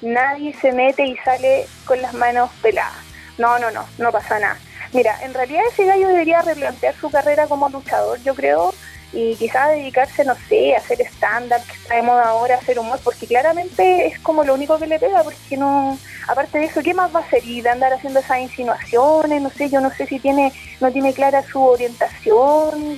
[0.00, 3.04] nadie se mete y sale con las manos peladas.
[3.38, 4.58] No, no, no, no pasa nada.
[4.92, 8.74] Mira, en realidad ese gallo debería replantear su carrera como luchador, yo creo,
[9.12, 12.98] y quizás dedicarse, no sé, a hacer stand-up que está de moda ahora, hacer humor,
[13.02, 15.96] porque claramente es como lo único que le pega, porque no,
[16.28, 17.44] aparte de eso, ¿qué más va a hacer?
[17.44, 21.12] Y de andar haciendo esas insinuaciones, no sé, yo no sé si tiene, no tiene
[21.12, 22.96] clara su orientación,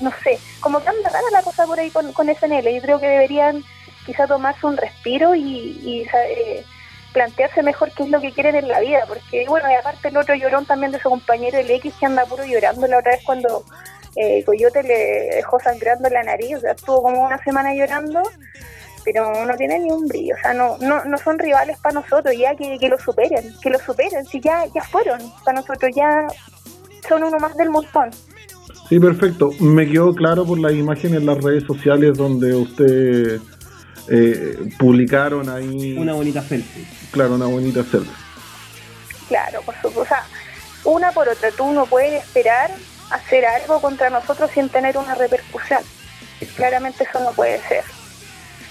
[0.00, 3.00] no sé, como que anda rara la cosa por ahí con, con SNL, yo creo
[3.00, 3.64] que deberían
[4.08, 6.64] quizá tomarse un respiro y, eh,
[7.12, 10.16] plantearse mejor qué es lo que quieren en la vida, porque bueno, y aparte el
[10.16, 13.22] otro llorón también de su compañero el X que anda puro llorando la otra vez
[13.24, 13.64] cuando
[14.16, 18.22] eh, Coyote le dejó sangrando la nariz, o sea, estuvo como una semana llorando,
[19.04, 22.34] pero no tiene ni un brillo, o sea, no, no, no son rivales para nosotros,
[22.36, 26.26] ya que, que lo superen, que lo superen, si ya, ya fueron, para nosotros ya
[27.06, 28.10] son uno más del montón.
[28.88, 29.50] Sí, perfecto.
[29.60, 33.38] Me quedó claro por las imágenes en las redes sociales donde usted
[34.10, 35.96] eh, publicaron ahí.
[35.98, 36.86] Una bonita selfie.
[37.10, 38.12] Claro, una bonita selfie.
[39.28, 40.00] Claro, por supuesto.
[40.00, 40.24] O sea,
[40.84, 42.70] una por otra, tú no puedes esperar
[43.10, 45.82] hacer algo contra nosotros sin tener una repercusión.
[46.56, 47.84] Claramente eso no puede ser.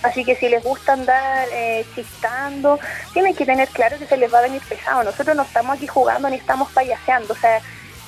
[0.03, 2.79] Así que si les gusta andar eh, chistando,
[3.13, 5.03] tienen que tener claro que se les va a venir pesado.
[5.03, 7.33] Nosotros no estamos aquí jugando ni estamos payaseando.
[7.33, 7.61] O sea,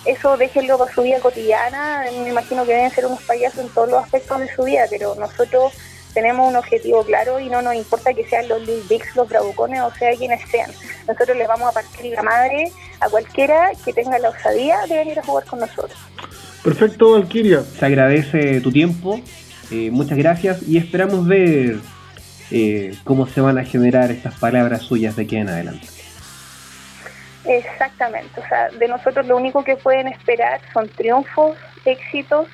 [0.05, 2.05] eso déjenlo para su vida cotidiana.
[2.23, 5.15] Me imagino que deben ser unos payasos en todos los aspectos de su vida, pero
[5.15, 5.73] nosotros
[6.13, 9.81] tenemos un objetivo claro y no nos importa que sean los Lil Dicks, los bravucones
[9.81, 10.71] o sea quienes sean.
[11.07, 15.19] Nosotros les vamos a partir la madre a cualquiera que tenga la osadía de venir
[15.19, 15.97] a jugar con nosotros.
[16.63, 17.61] Perfecto, Valkyria.
[17.61, 19.21] Se agradece tu tiempo,
[19.71, 21.77] eh, muchas gracias y esperamos ver
[22.51, 25.87] eh, cómo se van a generar estas palabras suyas de aquí en adelante.
[27.45, 32.47] Exactamente, o sea, de nosotros lo único que pueden esperar son triunfos, éxitos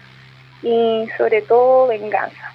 [0.61, 2.54] y sobre todo venganza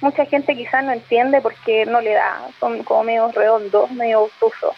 [0.00, 4.74] mucha gente quizás no entiende porque no le da, son como medio redondos, medio obtusos.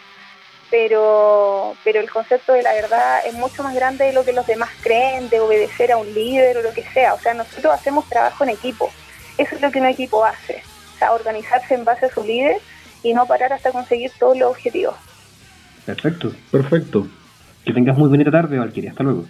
[0.70, 4.46] Pero, pero el concepto de la verdad es mucho más grande de lo que los
[4.46, 7.12] demás creen, de obedecer a un líder o lo que sea.
[7.12, 8.90] O sea, nosotros hacemos trabajo en equipo.
[9.36, 10.62] Eso es lo que un equipo hace.
[10.94, 12.56] O sea, organizarse en base a su líder
[13.02, 14.94] y no parar hasta conseguir todos los objetivos.
[15.84, 16.32] Perfecto.
[16.50, 17.06] Perfecto.
[17.66, 18.92] Que tengas muy bonita tarde, Valkyria.
[18.92, 19.26] Hasta luego.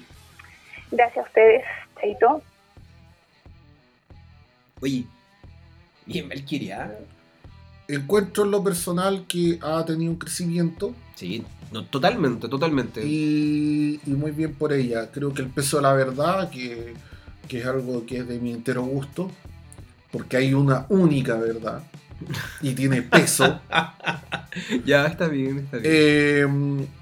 [0.92, 1.64] Gracias a ustedes,
[2.00, 2.42] Chaito.
[4.80, 5.04] Oye,
[6.12, 6.98] Bien, Valkyria.
[7.88, 10.94] Encuentro en lo personal que ha tenido un crecimiento.
[11.14, 13.04] Sí, no, totalmente, totalmente.
[13.04, 15.10] Y, muy bien por ella.
[15.10, 16.94] Creo que el peso de la verdad, que,
[17.48, 19.30] es algo que es de mi entero gusto,
[20.10, 21.82] porque hay una única verdad
[22.60, 23.60] y tiene peso.
[24.86, 25.92] ya, está bien, está bien.
[25.94, 26.46] Eh,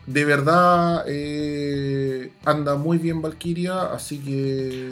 [0.07, 4.91] de verdad, eh, anda muy bien Valkyria, así que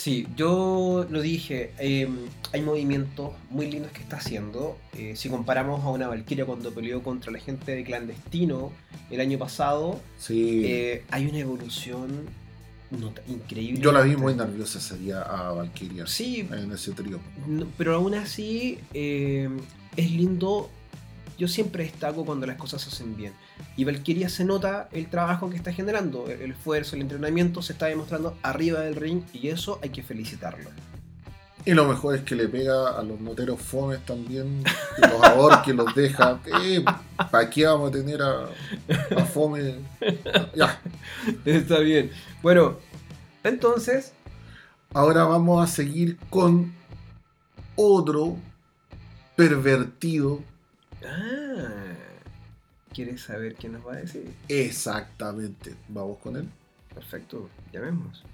[0.00, 2.16] Sí, yo lo dije, em,
[2.54, 4.78] hay movimientos muy lindos que está haciendo.
[4.96, 8.72] Eh, si comparamos a una Valkyria cuando peleó contra la gente de clandestino
[9.10, 10.62] el año pasado, sí.
[10.64, 12.24] Eh, hay una evolución
[13.28, 13.82] increíble.
[13.82, 17.20] Yo la vi muy nerviosa ese día a Valkyria sí, en ese trío.
[17.76, 19.58] pero aún así em,
[19.98, 20.70] es lindo
[21.40, 23.32] yo siempre destaco cuando las cosas se hacen bien.
[23.74, 27.86] Y Valkyria se nota el trabajo que está generando, el esfuerzo, el entrenamiento se está
[27.86, 30.68] demostrando arriba del ring y eso hay que felicitarlo.
[31.64, 34.62] Y lo mejor es que le pega a los noteros fomes también,
[34.98, 36.38] los ahor que los deja.
[36.62, 36.84] Eh,
[37.30, 38.44] ¿Para qué vamos a tener a,
[39.16, 39.76] a fome?
[40.54, 40.78] Ya.
[41.46, 42.10] Está bien.
[42.42, 42.76] Bueno,
[43.44, 44.12] entonces.
[44.92, 46.74] Ahora vamos a seguir con
[47.76, 48.36] otro
[49.36, 50.40] pervertido
[51.06, 51.94] Ah,
[52.92, 54.30] ¿quieres saber qué nos va a decir?
[54.48, 55.74] Exactamente.
[55.88, 56.44] Vamos con él.
[56.94, 58.24] Perfecto, llamemos.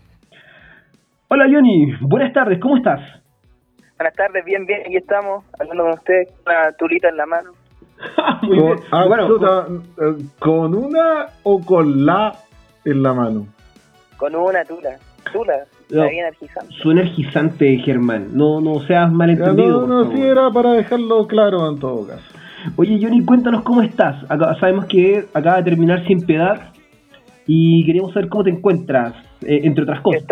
[1.29, 3.01] Hola Johnny, buenas tardes, ¿cómo estás?
[3.99, 7.51] Buenas tardes, bien, bien, aquí estamos, hablando con usted, con una tulita en la mano.
[8.43, 9.09] Muy con, bien.
[9.09, 9.83] bueno,
[10.39, 12.37] ¿Con una o con la
[12.85, 13.47] en la mano?
[14.17, 14.99] Con una tula,
[15.33, 15.65] tula.
[15.91, 16.75] No, energizante.
[16.83, 18.29] Su energizante, Germán.
[18.37, 19.87] No, no seas malentendido.
[19.87, 22.36] No, no, sí era para dejarlo claro en todo caso.
[22.77, 24.17] Oye, Johnny, cuéntanos cómo estás.
[24.61, 26.73] sabemos que acaba de terminar Sin Piedad
[27.47, 30.25] y queríamos saber cómo te encuentras, eh, entre otras cosas.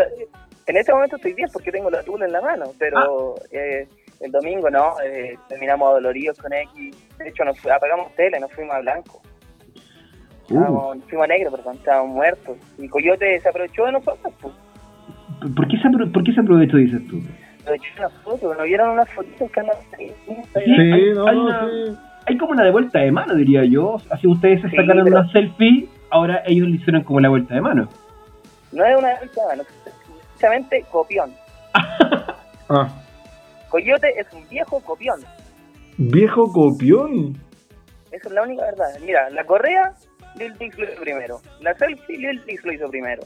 [0.66, 3.42] en este momento estoy bien porque tengo la tula en la mano, pero ah.
[3.52, 3.87] eh,
[4.20, 6.96] el domingo no, eh, terminamos doloridos con X.
[7.18, 9.22] De hecho, nos apagamos tele, nos fuimos a blanco.
[10.50, 11.00] Uh.
[11.08, 12.56] fuimos a negro, perdón, estábamos muertos.
[12.78, 14.34] Y Coyote se aprovechó de nosotros.
[14.40, 14.54] Pues.
[15.54, 17.20] ¿Por, qué se ¿Por qué se aprovechó, dices tú?
[17.62, 22.64] Aprovechó una foto, ¿no vieron unas fotitos que andan Sí, no, sí hay como una
[22.64, 23.96] de vuelta de mano, diría yo.
[24.10, 27.88] Así ustedes se sacaron una selfie, ahora ellos le hicieron como la vuelta de mano.
[28.72, 29.62] No es una vuelta de mano,
[30.32, 31.32] precisamente copión.
[32.68, 32.88] ah.
[33.68, 35.20] Coyote es un viejo copión.
[35.96, 37.37] ¿Viejo copión?
[38.10, 38.87] Esa es la única verdad.
[39.04, 39.92] Mira, la correa,
[40.37, 41.40] Lil Dix lo hizo primero.
[41.60, 43.22] La selfie, Lil Dix lo hizo primero.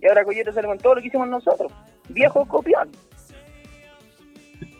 [0.00, 1.72] Y ahora Coyote sale con todo lo que hicimos nosotros.
[2.08, 2.88] Viejo copión.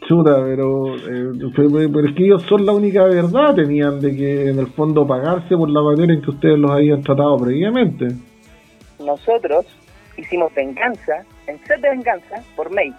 [0.06, 4.58] Chuta, pero, eh, pero, es que ellos son la única verdad, tenían de que en
[4.58, 8.08] el fondo pagarse por la manera en que ustedes los habían tratado previamente.
[8.98, 9.66] Nosotros
[10.16, 12.92] hicimos venganza, en set de venganza, por May.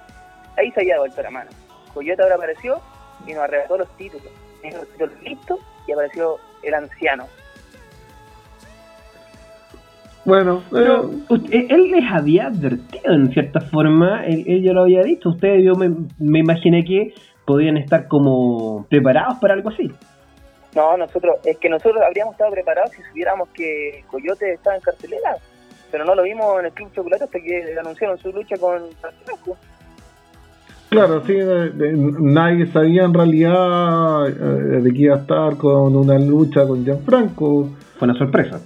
[0.57, 1.49] Ahí se había vuelto la mano.
[1.93, 2.79] Coyote ahora apareció
[3.27, 4.27] y nos arrebató los títulos.
[4.63, 7.25] Nos los títulos listos y apareció el anciano.
[10.23, 14.83] Bueno, Pero eh, usted- él les había advertido en cierta forma, él, él ya lo
[14.83, 17.13] había dicho, ustedes yo me, me imaginé que
[17.45, 19.91] podían estar como preparados para algo así.
[20.75, 25.35] No, nosotros, es que nosotros habríamos estado preparados si supiéramos que Coyote estaba en cartelera.
[25.91, 29.57] Pero no lo vimos en el Club Chocolate hasta que anunciaron su lucha con Francisco.
[30.89, 35.95] claro, sí, de- de- nadie sabía en realidad eh, de que iba a estar con
[35.95, 37.69] una lucha con Gianfranco.
[37.97, 38.61] Fue una sorpresa.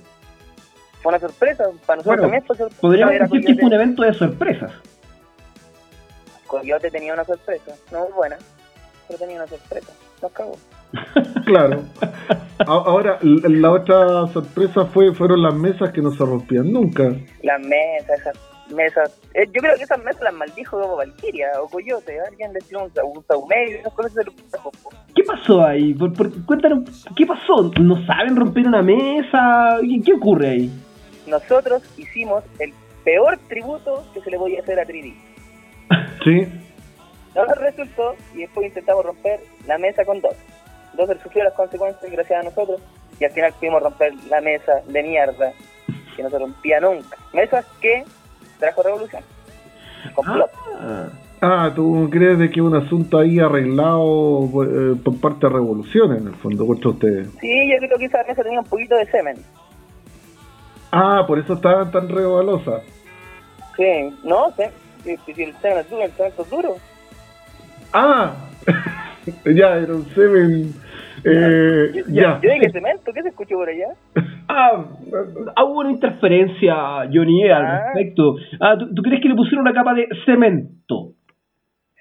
[1.05, 2.81] Fue una sorpresa, para nosotros Bueno, también fue sorpresa.
[2.81, 4.71] Podríamos decir que fue un evento de sorpresas.
[6.47, 8.37] Coyote tenía una sorpresa, no muy buena,
[9.07, 9.93] pero tenía una sorpresa.
[10.21, 10.57] Nos cagó.
[11.45, 11.83] Claro.
[12.65, 17.03] Ahora, la otra sorpresa fue fueron las mesas que no se rompían nunca.
[17.43, 18.35] Las mesas, esas
[18.73, 19.15] mesas.
[19.35, 22.17] eh, yo creo que esas mesas las maldijo como Valkyria o Coyote.
[22.27, 24.31] Alguien le tiró un, sa- un saumerio y esas cosas se lo.
[25.13, 25.93] ¿Qué pasó ahí?
[25.93, 27.71] Por, por- cuéntanos, ¿qué pasó?
[27.79, 29.77] ¿No saben romper una mesa?
[29.81, 30.71] ¿Qué, qué ocurre ahí?
[31.27, 35.13] Nosotros hicimos el peor tributo que se le podía hacer a 3D.
[36.23, 36.47] Sí.
[37.35, 40.33] No nos resultó y después intentamos romper la mesa con dos.
[40.93, 42.81] Dos sufrió las consecuencias gracias a nosotros
[43.19, 45.51] y al final pudimos romper la mesa de mierda
[46.15, 47.17] que no se rompía nunca.
[47.33, 48.05] Mesas que
[48.57, 49.21] trajo revolución.
[50.15, 50.49] Complot.
[50.79, 51.09] Ah,
[51.41, 56.27] Ah, ¿tú crees de que un asunto ahí arreglado eh, por parte de Revolución en
[56.27, 57.27] el fondo contra ustedes?
[57.39, 59.35] Sí, yo creo que esa mesa tenía un poquito de semen.
[60.97, 62.84] Ah, por eso estaban tan rebalosas.
[63.75, 64.71] Sí, no sé.
[65.03, 66.75] Si, si- si el semen es duro, el cemento es duro.
[67.93, 68.34] Ah,
[69.45, 70.71] ya, era un semen.
[71.23, 72.39] Eh, Yo, ya.
[72.41, 73.88] yo dije cemento, ¿qué se escuchó por allá?
[74.47, 74.86] ah,
[75.55, 76.75] ah, hubo una interferencia,
[77.12, 77.81] Johnny, al Ah.
[77.93, 78.36] respecto.
[78.62, 81.12] Ah, ¿tú, tú crees que le pusieron una capa de cemento?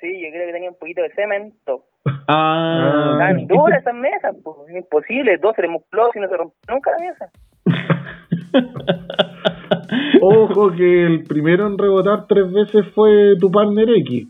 [0.00, 1.84] Sí, yo creo que tenía un poquito de cemento.
[2.28, 3.16] Ah, Ah.
[3.18, 5.38] Tan duras esas mesas, pues, es imposible.
[5.38, 7.30] Dos se le musculó y no se rompió nunca la mesa.
[10.20, 14.28] Ojo que el primero en rebotar tres veces fue tu partner X.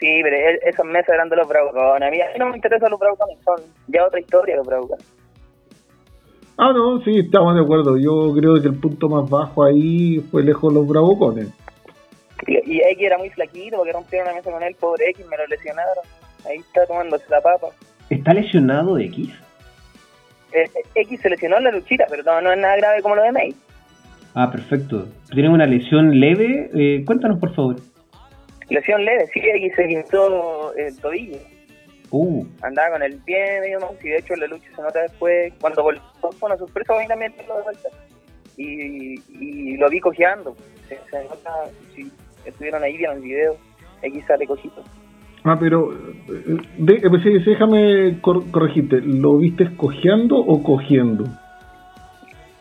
[0.00, 2.08] Sí, pero e- esas mesas eran de los bravucones.
[2.08, 5.04] A mí, a mí no me interesan los bravucones, son ya otra historia los bravucones.
[6.58, 7.96] Ah, no, sí, estamos de acuerdo.
[7.96, 11.48] Yo creo que el punto más bajo ahí fue lejos los bravucones.
[12.46, 15.36] Y, y X era muy flaquito porque rompieron la mesa con él, pobre X, me
[15.36, 16.04] lo lesionaron.
[16.46, 17.68] Ahí está tomándose la papa.
[18.10, 19.30] ¿Está lesionado X?
[20.54, 23.22] Eh, X se lesionó en la luchita, pero no, no es nada grave como lo
[23.22, 23.54] de May.
[24.34, 25.08] Ah, perfecto.
[25.30, 26.70] ¿Tiene una lesión leve?
[26.74, 27.76] Eh, cuéntanos, por favor.
[28.68, 31.38] Lesión leve, sí, X se quintó el tobillo.
[32.10, 35.00] Uh, Andaba con el pie medio mal, y de hecho en la lucha se nota
[35.00, 37.88] después, cuando volvió fue una sorpresa, mí también lo de vuelta.
[38.56, 40.54] Y, y lo vi cojeando.
[40.88, 41.50] Se, se nota,
[41.94, 42.10] si
[42.44, 43.56] estuvieron ahí, vieron el video,
[44.02, 44.84] X sale cojito.
[45.44, 45.92] Ah, pero
[46.78, 49.00] de- eh, pues déjame cor- corregirte.
[49.00, 51.24] ¿Lo viste cojeando o cogiendo?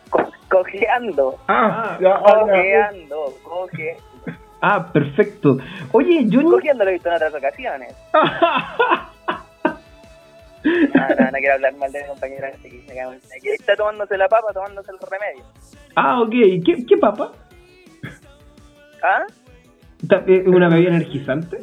[0.09, 1.35] Co- cojeando.
[1.47, 2.39] Ah, ah.
[2.41, 3.97] Cojeando, coge.
[4.61, 5.57] ah, perfecto.
[5.91, 6.49] Oye, Johnny...
[6.49, 7.95] Cojeando lo he visto en otras ocasiones.
[8.13, 8.21] No,
[11.09, 12.51] no, no quiero hablar mal de mi compañera.
[12.51, 15.45] que se que está tomándose la papa, tomándose los remedios.
[15.95, 16.31] ah, ok.
[16.65, 17.31] ¿Qué, qué papa?
[19.03, 19.23] ¿Ah?
[20.01, 21.57] ¿Está- eh, ¿Una bebida energizante?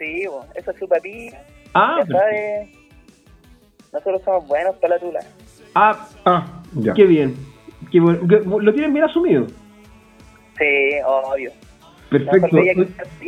[0.00, 1.30] Sí, bo, eso es su papi.
[1.74, 2.68] Ah, ya sabes.
[3.92, 5.20] Nosotros somos buenos para la tula.
[5.74, 6.94] ah Ah, ya.
[6.94, 7.36] qué bien.
[7.92, 8.20] Qué bueno.
[8.60, 9.46] ¿Lo tienen bien asumido?
[10.58, 11.52] Sí, obvio.
[12.10, 12.56] Perfecto.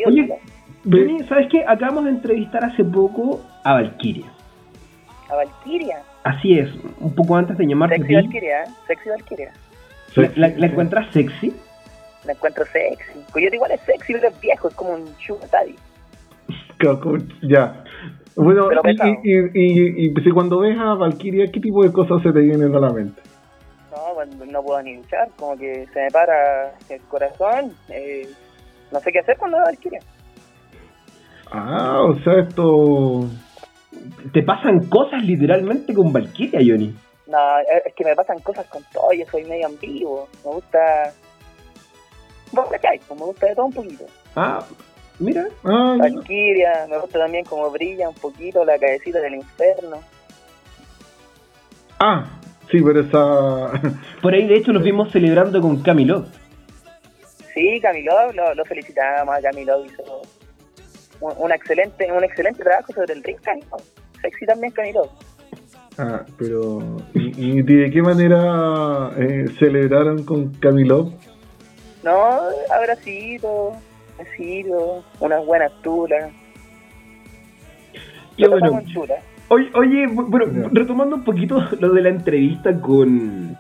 [0.06, 0.38] Oye.
[0.84, 1.62] Johnny, ¿sabes qué?
[1.66, 4.32] Acabamos de entrevistar hace poco a Valkyria.
[5.30, 6.02] A Valkyria.
[6.24, 8.14] Así es, un poco antes de llamarte Sexy.
[8.14, 8.66] Valkyria, ¿eh?
[8.86, 9.52] Sexy Valkyria.
[10.16, 11.52] ¿La, la- la encuentras sexy?
[12.24, 13.12] La encuentro sexy.
[13.32, 15.04] Coyote igual es sexy, pero es viejo, es como un.
[15.16, 15.38] Caco-
[17.42, 17.84] Ya.
[18.36, 22.40] Bueno, y, y, y, y- cuando ves a Valkyria, ¿qué tipo de cosas se te
[22.40, 23.20] vienen a la mente?
[23.90, 27.72] No, cuando no puedo ni luchar, como que se me para el corazón.
[27.90, 28.26] Eh,
[28.90, 30.00] no sé qué hacer cuando veo a Valkyria.
[31.50, 33.28] Ah, o sea, esto.
[34.32, 36.94] Te pasan cosas literalmente con Valkyria, Johnny.
[37.26, 40.28] No, es es que me pasan cosas con todo, yo soy medio ambiguo.
[40.44, 41.12] Me gusta.
[42.52, 44.04] Vos pues me gusta de todo un poquito.
[44.36, 44.64] Ah,
[45.18, 45.46] mira.
[45.64, 45.96] Ah.
[45.98, 49.98] Valkyria, me gusta también como brilla un poquito la cabecita del infierno.
[51.98, 52.24] Ah,
[52.70, 53.72] sí, pero esa.
[54.22, 56.26] Por ahí, de hecho, los vimos celebrando con Camilo.
[57.54, 60.22] Sí, Camilo, lo, lo felicitamos a Camilo, hizo
[61.20, 63.76] un, un excelente un excelente trabajo sobre el ring Camilo.
[64.20, 65.10] Sexy también Camilo.
[65.98, 66.96] Ah, pero.
[67.14, 71.12] ¿Y, y de qué manera eh, celebraron con Camilo?
[72.02, 72.40] No,
[72.70, 73.76] abracito,
[74.24, 76.30] besito, unas buenas tulas.
[78.36, 78.80] Qué Lo bueno.
[78.92, 79.14] chula.
[79.48, 83.56] Oye, oye, bueno, retomando un poquito lo de la entrevista con,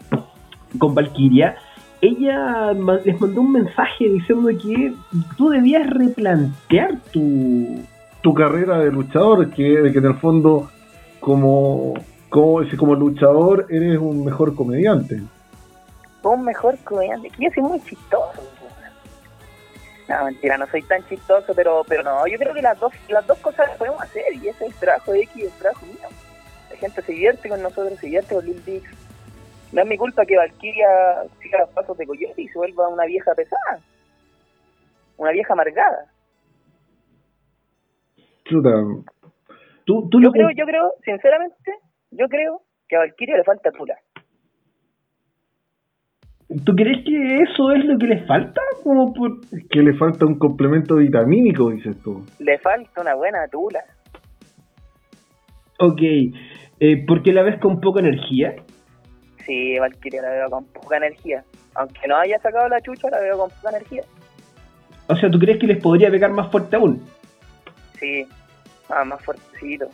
[0.78, 1.56] con Valkyria,
[2.00, 2.72] ella
[3.04, 4.94] les mandó un mensaje diciendo que
[5.36, 7.80] tú debías replantear tu...
[8.22, 10.70] Tu carrera de luchador, que, que en el fondo,
[11.18, 11.94] como,
[12.28, 15.20] como, como luchador, eres un mejor comediante.
[16.22, 17.30] un mejor comediante.
[17.30, 18.40] Que yo soy muy chistoso.
[20.08, 23.26] No, mentira, no soy tan chistoso, pero pero no, yo creo que las dos las
[23.26, 25.86] dos cosas las podemos hacer y ese es el trabajo de X y el trabajo
[25.86, 26.08] mío.
[26.70, 28.90] La gente se divierte con nosotros, se divierte con Lil Dix.
[29.72, 30.88] No es mi culpa que Valkyria
[31.40, 33.78] siga los pasos de Coyote y se vuelva una vieja pesada.
[35.16, 36.06] Una vieja amargada.
[38.44, 38.70] Chuta,
[39.84, 41.72] Tú, tú Yo lo creo, que- yo creo, sinceramente,
[42.10, 43.96] yo creo que a Valkyria le falta tula.
[46.64, 48.60] ¿Tú crees que eso es lo que les falta?
[48.82, 49.40] Como por...
[49.70, 52.24] que le falta un complemento vitamínico, dices tú.
[52.38, 53.80] Le falta una buena tula.
[55.78, 56.00] Ok,
[56.80, 58.54] eh, porque la ves con poca energía.
[59.46, 61.42] Sí, Valkyria la veo con poca energía.
[61.74, 64.02] Aunque no haya sacado la chucha, la veo con poca energía.
[65.08, 67.02] O sea, ¿tú crees que les podría pegar más fuerte aún?
[67.98, 68.26] Sí,
[68.88, 69.88] ah, más fuertecito.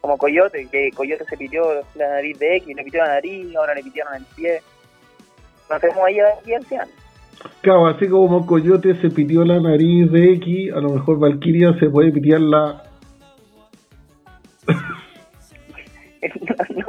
[0.00, 1.62] Como Coyote, que Coyote se pitió
[1.94, 4.60] la nariz de X, le pitió la nariz, ahora le pitieron el pie.
[5.70, 6.88] No sé cómo ahí aquí al final.
[7.60, 11.90] Claro, así como Coyote se pitió la nariz de X, a lo mejor Valkyria se
[11.90, 12.82] puede pitear la.
[16.74, 16.84] no,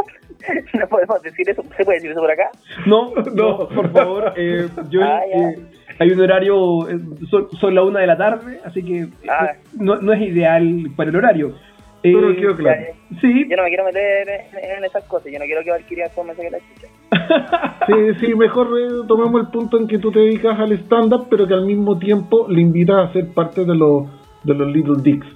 [0.80, 1.63] no podemos decir eso.
[1.76, 2.49] ¿Se puede decir eso por acá?
[2.86, 4.34] No, no, por favor.
[4.38, 5.57] eh, yo, Ah, eh,
[5.99, 6.99] hay un horario, eh,
[7.30, 9.51] son, son la una de la tarde, así que eh, Ah.
[9.73, 11.55] no, no es ideal para el horario.
[12.03, 12.82] Eh, Pero quedó claro.
[13.09, 15.32] Ya, Sí, Yo no me quiero meter en, en esas cosas.
[15.32, 16.88] Yo no quiero que Valkyria después me saque la chucha.
[17.88, 21.45] Sí, sí, mejor eh, tomemos el punto en que tú te dedicas al stand-up, pero
[21.45, 24.07] que al mismo tiempo le invitas a ser parte de los,
[24.43, 25.28] de los Little Dicks.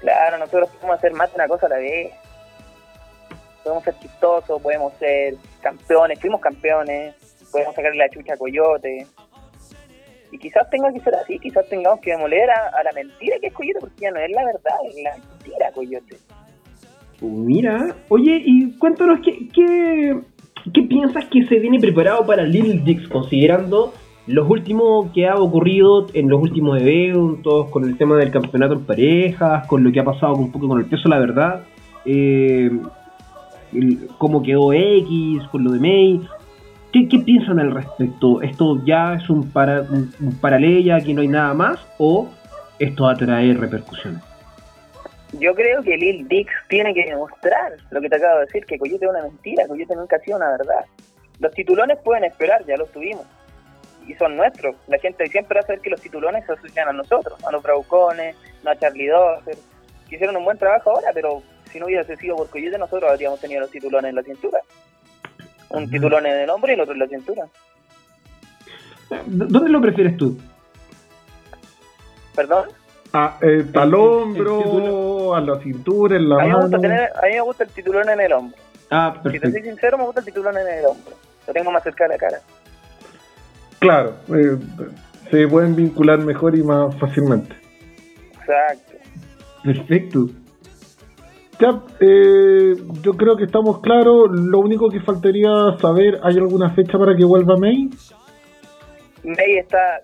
[0.00, 2.12] Claro, nosotros podemos hacer más de una cosa a la vez.
[3.64, 7.16] Podemos ser chistosos, podemos ser campeones, fuimos campeones,
[7.50, 9.06] podemos sacarle la chucha a Coyote.
[10.30, 13.48] Y quizás tenga que ser así, quizás tengamos que demoler a, a la mentira que
[13.48, 16.16] es Coyote, porque ya no es la verdad, es la mentira Coyote.
[17.20, 20.20] Mira, oye, y cuéntanos, ¿qué, qué,
[20.72, 23.92] qué piensas que se viene preparado para Little Dix, considerando
[24.26, 28.84] los últimos que ha ocurrido en los últimos eventos, con el tema del campeonato en
[28.84, 31.62] parejas, con lo que ha pasado un poco con el peso, la verdad,
[32.04, 32.70] eh,
[33.72, 36.20] el- cómo quedó X, con lo de May?
[36.92, 38.40] ¿Qué, qué piensan al respecto?
[38.42, 41.78] ¿Esto ya es un, para, un, un paralelo, que no hay nada más?
[41.98, 42.28] ¿O
[42.78, 44.22] esto va a traer repercusiones?
[45.32, 48.78] Yo creo que Lil Dix tiene que demostrar lo que te acabo de decir, que
[48.78, 50.84] Coyote es una mentira, Coyote nunca ha sido una verdad.
[51.38, 53.26] Los titulones pueden esperar, ya los tuvimos.
[54.06, 54.74] Y son nuestros.
[54.86, 57.62] La gente siempre va a saber que los titulones se asocian a nosotros, a los
[57.62, 59.56] Braucones, no a Charlie Dozer,
[60.08, 63.38] que hicieron un buen trabajo ahora, pero si no hubiese sido por Coyote, nosotros habríamos
[63.38, 64.60] tenido los titulones en la cintura.
[65.68, 67.44] Un titulón en el hombro y el otro en la cintura.
[69.26, 70.38] ¿Dó- ¿Dónde lo prefieres tú?
[72.34, 72.70] ¿Perdón?
[73.12, 76.62] Ah, eh, al hombro, a la cintura, en la A mí, me mano.
[76.62, 78.58] gusta tener, a mí me gusta el titulón en el hombro.
[78.90, 81.14] Ah, Si te soy sincero, me gusta el titulón en el hombro.
[81.46, 82.38] Lo tengo más cerca de la cara.
[83.78, 84.56] Claro, eh,
[85.30, 87.54] se pueden vincular mejor y más fácilmente.
[88.40, 88.92] Exacto.
[89.62, 90.26] Perfecto.
[91.60, 94.30] Ya, eh, yo creo que estamos claros.
[94.30, 95.48] Lo único que faltaría
[95.80, 97.90] saber, ¿hay alguna fecha para que vuelva May?
[99.28, 100.00] May está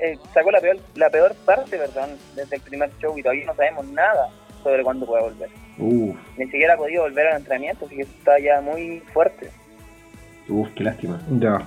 [0.00, 3.54] eh, sacó la peor la peor parte, perdón, desde el primer show y todavía no
[3.54, 4.28] sabemos nada
[4.62, 5.48] sobre cuándo puede volver.
[5.78, 9.50] Uf, Ni siquiera ha podido volver al entrenamiento, así que está ya muy fuerte.
[10.48, 11.20] uf, qué lástima.
[11.38, 11.58] Ya.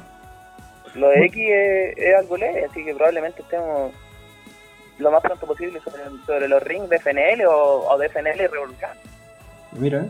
[0.96, 3.92] Lo de X es, es algo leve, así que probablemente estemos
[4.98, 8.92] lo más pronto posible sobre, sobre los rings de FNL o, o de FNL Revolución.
[9.74, 10.06] Mira,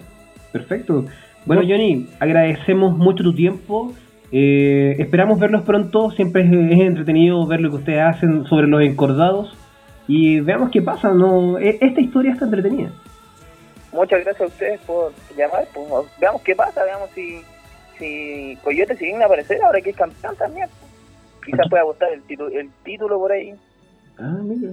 [0.52, 1.06] perfecto.
[1.46, 3.94] Bueno, Johnny, agradecemos mucho tu tiempo.
[4.32, 6.12] Eh, esperamos verlos pronto.
[6.12, 9.56] Siempre es, es entretenido ver lo que ustedes hacen sobre los encordados.
[10.08, 11.14] Y veamos qué pasa.
[11.14, 12.92] No, E- esta historia está entretenida.
[13.92, 15.66] Muchas gracias a ustedes por llamar.
[15.74, 15.88] Pues,
[16.20, 17.42] veamos qué pasa, veamos si,
[17.98, 20.68] si Coyote se viene a aparecer ahora que es campeón también.
[21.44, 23.54] Quizás pueda gustar el, titu- el título por ahí.
[24.20, 24.72] Ah, mira.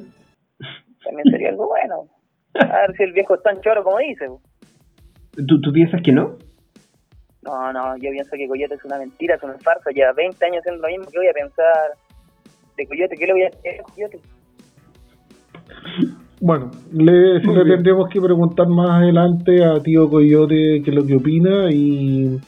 [1.05, 2.09] También sería algo bueno.
[2.55, 4.27] A ver si el viejo es tan choro como dice.
[4.29, 5.47] pues.
[5.47, 6.37] ¿Tú, tú piensas que no?
[7.47, 9.91] No, no, yo pienso que Coyote es una mentira, es una farsa.
[9.91, 11.11] Lleva 20 años haciendo lo mismo.
[11.11, 11.93] ¿Qué voy a pensar
[12.77, 13.17] de Coyote?
[13.17, 14.21] ¿Qué le voy a decir a Coyote?
[16.41, 21.17] Bueno, le, le tendremos que preguntar más adelante a tío Coyote qué es lo que
[21.17, 22.39] opina y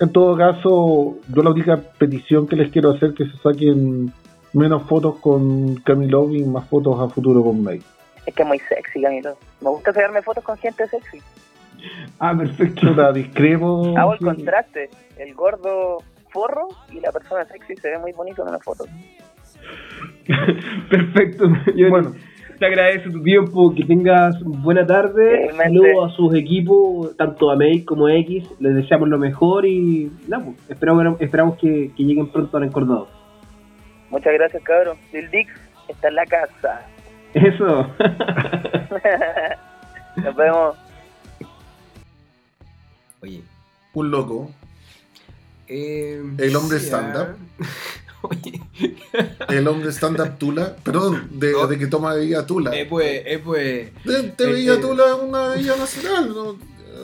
[0.00, 4.10] en todo caso, yo la única petición que les quiero hacer es que se saquen
[4.54, 7.82] menos fotos con Camilo y más fotos a futuro con May.
[8.24, 9.36] Es que es muy sexy, Camilo.
[9.60, 11.20] Me gusta sacarme fotos con gente sexy.
[12.18, 12.80] Ah, perfecto.
[12.88, 13.96] Chuta, discrepo.
[13.96, 14.90] Hago el contraste.
[15.18, 15.98] El gordo
[16.30, 18.84] forro y la persona sexy se ve muy bonito en una foto.
[20.90, 21.44] Perfecto.
[21.74, 22.12] Yo Bueno.
[22.58, 25.50] te agradezco tu tiempo, que tengas buena tarde.
[25.56, 28.48] Saludos a sus equipos, tanto a May como a X.
[28.60, 33.08] Les deseamos lo mejor y nada, pues, esperamos, esperamos que, que lleguen pronto al encordado.
[34.10, 34.96] Muchas gracias, cabrón.
[35.12, 35.50] Lil Dix
[35.88, 36.86] está en la casa.
[37.34, 37.86] Eso.
[40.16, 40.76] Nos vemos.
[43.22, 43.42] Oye.
[43.94, 44.50] Un loco.
[45.68, 47.36] eh, El hombre stand-up.
[48.22, 48.60] Oye.
[49.48, 50.76] El hombre stand-up Tula.
[50.76, 51.66] Perdón, de, No.
[51.66, 52.74] de que toma bebida Tula.
[52.76, 53.88] Eh, pues, eh, pues.
[54.04, 54.80] De, de eh, bebida.
[54.80, 56.28] Tula es una bebida nacional.
[56.28, 56.56] No, Eh,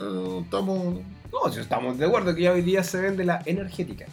[0.03, 0.95] no estamos.
[1.33, 4.07] No, si estamos de acuerdo que ya hoy día se vende la energética.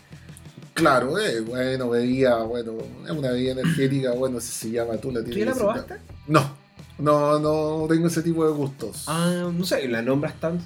[0.73, 2.73] Claro, eh, bueno, bebida, bueno,
[3.05, 5.23] es una bebida energética, bueno, si se llama Tula.
[5.23, 5.95] ¿Tú la probaste?
[6.27, 6.55] No,
[6.97, 9.03] no, no tengo ese tipo de gustos.
[9.07, 10.59] Ah, no sé, la nombras tan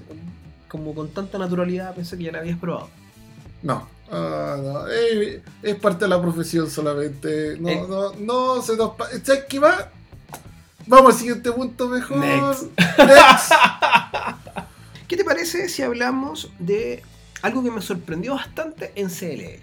[0.67, 2.89] como con tanta naturalidad, pensé que ya la habías probado.
[3.63, 7.57] No, ah, no, eh, es parte de la profesión solamente.
[7.59, 7.83] No, Eh.
[7.87, 8.91] no, no se nos.
[8.95, 9.91] pa- ¿Sabes qué va?
[10.85, 12.17] Vamos al siguiente punto mejor.
[12.17, 12.63] Next.
[12.97, 13.51] Next.
[15.07, 17.01] ¿Qué te parece si hablamos de
[17.41, 19.59] algo que me sorprendió bastante en CLL?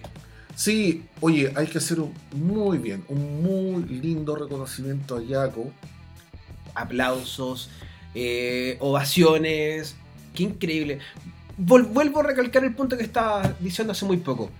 [0.57, 5.71] Sí, oye, hay que hacer un muy bien, un muy lindo reconocimiento a Yaco.
[6.75, 7.71] Aplausos,
[8.15, 9.97] eh, ovaciones,
[10.35, 10.99] qué increíble.
[11.59, 14.51] Vol- vuelvo a recalcar el punto que estaba diciendo hace muy poco.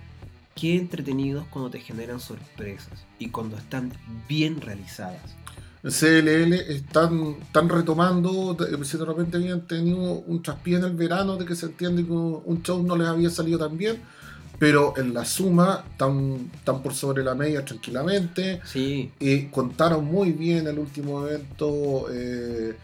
[0.55, 3.91] Qué entretenidos cuando te generan sorpresas y cuando están
[4.27, 5.35] bien realizadas.
[5.83, 11.35] CLL están, están retomando, de- si de repente habían tenido un traspié en el verano
[11.37, 14.01] de que se entiende que un show no les había salido tan bien,
[14.57, 18.61] pero en la suma están, están por sobre la media tranquilamente.
[18.65, 22.07] Sí, Y contaron muy bien el último evento.
[22.11, 22.75] Eh,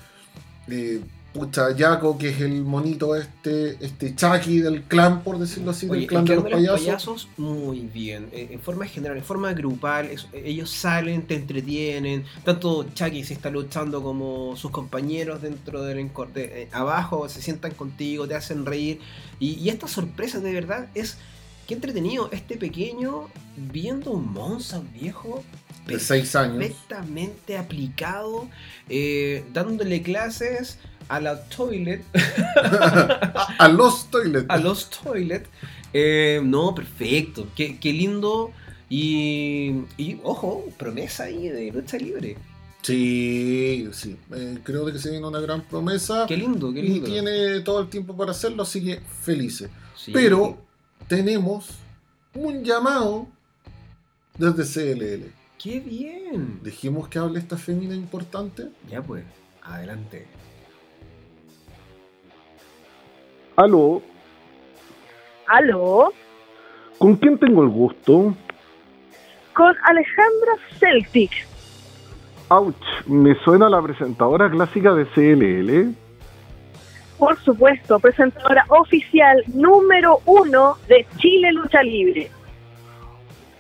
[0.67, 1.01] eh,
[1.33, 6.01] pucha, Yaco, que es el monito este, este Chucky del clan, por decirlo así, Oye,
[6.01, 6.79] del clan de los de los payasos.
[6.85, 8.27] payasos, muy bien.
[8.31, 12.25] Eh, En forma general, en forma grupal, es- ellos salen, te entretienen.
[12.43, 17.41] Tanto Chucky se está luchando como sus compañeros dentro del encor- de- eh, abajo, se
[17.41, 18.99] sientan contigo, te hacen reír.
[19.39, 21.17] Y, y esta sorpresa de verdad es
[21.67, 22.29] que entretenido.
[22.31, 25.43] Este pequeño viendo un monstruo viejo
[25.87, 26.57] De seis años.
[26.57, 28.49] perfectamente aplicado,
[28.89, 30.77] eh, dándole clases
[31.11, 32.05] a la toilet
[32.55, 34.45] a, a los toilets.
[34.49, 35.45] a los toilet.
[35.91, 37.49] Eh, no, perfecto.
[37.53, 38.51] Qué, qué lindo.
[38.89, 42.37] Y, y, ojo, promesa ahí de lucha libre.
[42.81, 44.17] Sí, sí.
[44.33, 46.25] Eh, creo que se viene una gran promesa.
[46.27, 47.07] Qué lindo, qué y lindo.
[47.07, 49.69] tiene todo el tiempo para hacerlo, así que felices.
[49.95, 50.11] Sí.
[50.13, 50.57] Pero
[51.09, 51.67] tenemos
[52.33, 53.27] un llamado
[54.37, 54.63] desde
[54.95, 55.31] CLL.
[55.61, 56.61] Qué bien.
[56.63, 58.69] Dijimos que hable esta femina importante.
[58.89, 59.25] Ya pues,
[59.61, 60.25] adelante.
[63.61, 64.01] Aló,
[65.45, 66.11] ¿Aló?
[66.97, 68.33] ¿con quién tengo el gusto?
[69.53, 71.29] Con Alejandra Celtic.
[72.49, 75.95] Ouch, me suena la presentadora clásica de CLL.
[77.19, 82.31] Por supuesto, presentadora oficial número uno de Chile Lucha Libre.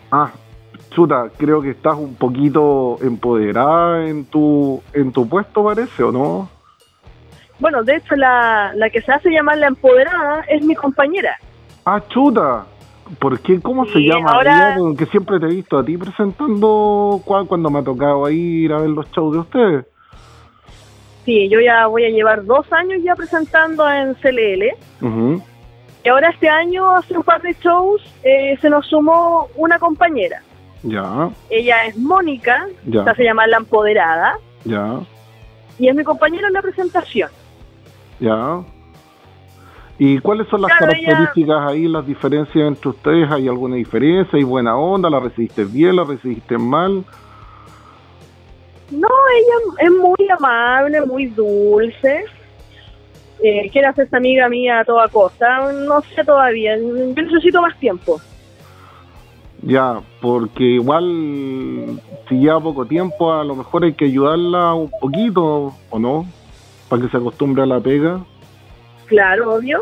[0.09, 0.31] Ah,
[0.89, 6.60] chuta, creo que estás un poquito empoderada en tu, en tu puesto, parece, ¿o no?
[7.61, 11.37] Bueno, de hecho, la, la que se hace llamar la empoderada es mi compañera.
[11.85, 12.65] Ah, chuta.
[13.19, 13.61] ¿Por qué?
[13.61, 14.31] ¿Cómo se llama?
[14.31, 14.97] ahora- ella?
[14.97, 18.79] Que siempre te he visto a ti presentando cua- cuando me ha tocado ir a
[18.79, 19.85] ver los shows de ustedes.
[21.25, 24.73] Sí, yo ya voy a llevar dos años ya presentando en CLL.
[25.01, 25.41] Ujú,
[26.03, 30.41] Y ahora este año, hace un par de shows, eh, se nos sumó una compañera.
[30.81, 34.33] Ya, Ella es Mónica, ya, se hace llamar la empoderada,
[34.65, 34.99] ya,
[35.77, 37.29] y es mi compañera en la presentación.
[38.21, 38.61] Ya.
[39.99, 43.29] ¿Y cuáles son las Claro, ella- características ahí, las diferencias entre ustedes?
[43.31, 44.37] ¿Hay alguna diferencia?
[44.37, 45.09] ¿Hay buena onda?
[45.09, 45.95] ¿La recibiste bien?
[45.97, 47.03] ¿La recibiste mal?
[48.89, 49.07] No,
[49.37, 52.25] ella es muy amable, muy dulce.
[53.43, 55.71] Eh, quiere hacerse amiga mía a toda costa.
[55.71, 56.77] No sé todavía.
[56.77, 58.19] Yo necesito más tiempo.
[59.61, 65.73] Ya, porque igual si lleva poco tiempo, a lo mejor hay que ayudarla un poquito,
[65.91, 66.25] ¿o no?
[66.91, 68.19] Para que se acostumbre a la pega.
[69.07, 69.79] Claro, obvio.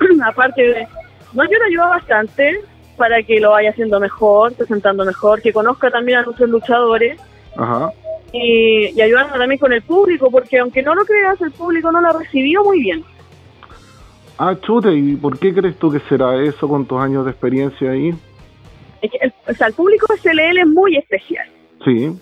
[0.26, 0.88] Aparte, de-
[1.32, 2.60] no, yo la ayudo bastante
[2.96, 7.18] para que lo vaya haciendo mejor, presentando mejor, que conozca también a nuestros luchadores.
[7.56, 7.90] Ajá.
[8.32, 12.00] y, y ayudando también con el público, porque aunque no lo creas, el público no
[12.00, 13.04] lo recibió muy bien.
[14.38, 17.90] Ah, chute, ¿y por qué crees tú que será eso con tus años de experiencia
[17.92, 18.12] ahí?
[19.02, 21.46] Es que el, o sea, el público CLL es muy especial.
[21.84, 22.18] Sí,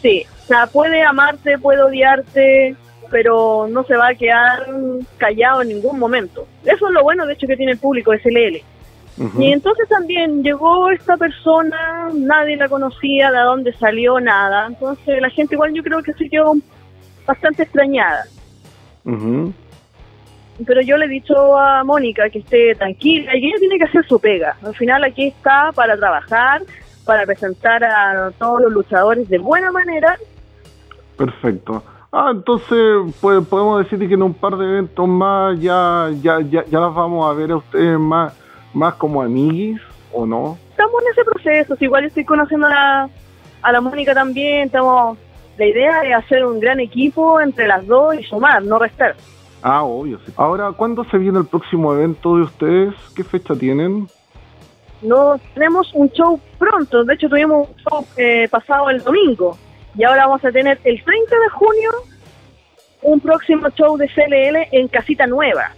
[0.00, 2.76] Sí, o sea, puede amarte, puede odiarte,
[3.10, 4.66] pero no se va a quedar
[5.16, 6.46] callado en ningún momento.
[6.64, 8.62] Eso es lo bueno, de hecho, que tiene el público de CLL.
[9.24, 14.66] ujú, Y entonces también llegó esta persona, nadie la conocía, de dónde salió, nada.
[14.66, 16.54] Entonces la gente igual yo creo que se quedó
[17.26, 18.24] bastante extrañada.
[20.64, 23.84] Pero yo le he dicho a Mónica que esté tranquila y que ella tiene que
[23.84, 24.56] hacer su pega.
[24.62, 26.62] Al final aquí está para trabajar,
[27.04, 30.16] para presentar a todos los luchadores de buena manera.
[31.16, 31.82] Perfecto.
[32.16, 36.64] Ah, entonces pues, podemos decir que en un par de eventos más ya, ya, ya,
[36.64, 38.32] ya las vamos a ver a ustedes más,
[38.72, 39.80] más como amiguis,
[40.12, 40.56] ¿o no?
[40.70, 43.10] Estamos en ese proceso, si igual estoy conociendo a la,
[43.62, 45.18] a la Mónica también, estamos...
[45.58, 49.16] La idea es hacer un gran equipo entre las dos y sumar, no restar.
[49.62, 50.32] Ah, obvio, sí.
[50.36, 52.94] Ahora, ¿cuándo se viene el próximo evento de ustedes?
[53.16, 54.08] ¿Qué fecha tienen?
[55.02, 59.56] No tenemos un show pronto, de hecho tuvimos un show eh, pasado el domingo
[59.96, 61.90] y ahora vamos a tener el 30 de junio
[63.02, 65.70] un próximo show de CLL en Casita Nueva.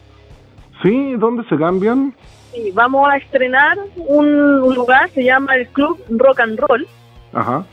[0.82, 1.14] ¿Sí?
[1.16, 2.14] ¿Dónde se cambian?
[2.54, 4.26] Y vamos a estrenar un,
[4.62, 6.86] un lugar, se llama el Club Rock and Roll,
[7.32, 7.64] Ajá,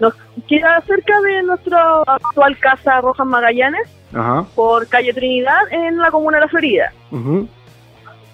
[0.00, 0.14] nos
[0.48, 4.46] queda cerca de nuestra actual casa Rojas Magallanes, ajá.
[4.56, 6.92] por calle Trinidad, en la comuna de La Florida.
[7.12, 7.46] ujú.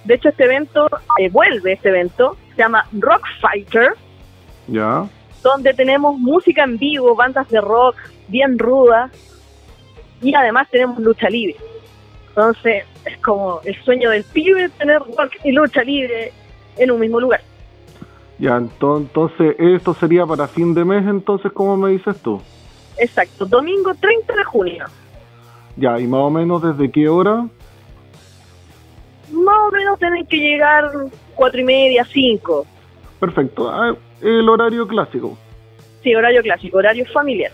[0.04, 0.86] De hecho, este evento,
[1.18, 3.94] eh, vuelve este evento, se llama Rock Fighter,
[4.68, 5.04] Ya.
[5.46, 7.96] Donde tenemos música en vivo, bandas de rock
[8.28, 9.10] bien rudas
[10.20, 11.56] y además tenemos lucha libre.
[12.28, 16.32] Entonces es como el sueño del pibe tener rock y lucha libre
[16.76, 17.40] en un mismo lugar.
[18.38, 22.42] Ya, ento- entonces, esto sería para fin de mes, entonces, como me dices tú?
[22.98, 24.84] Exacto, domingo 30 de junio.
[25.76, 27.46] Ya, y más o menos desde qué hora?
[29.32, 30.84] Más o menos tienen que llegar
[31.34, 32.66] cuatro y media, cinco.
[33.18, 35.36] Perfecto, ah, el horario clásico.
[36.02, 37.52] Sí, horario clásico, horario familiar.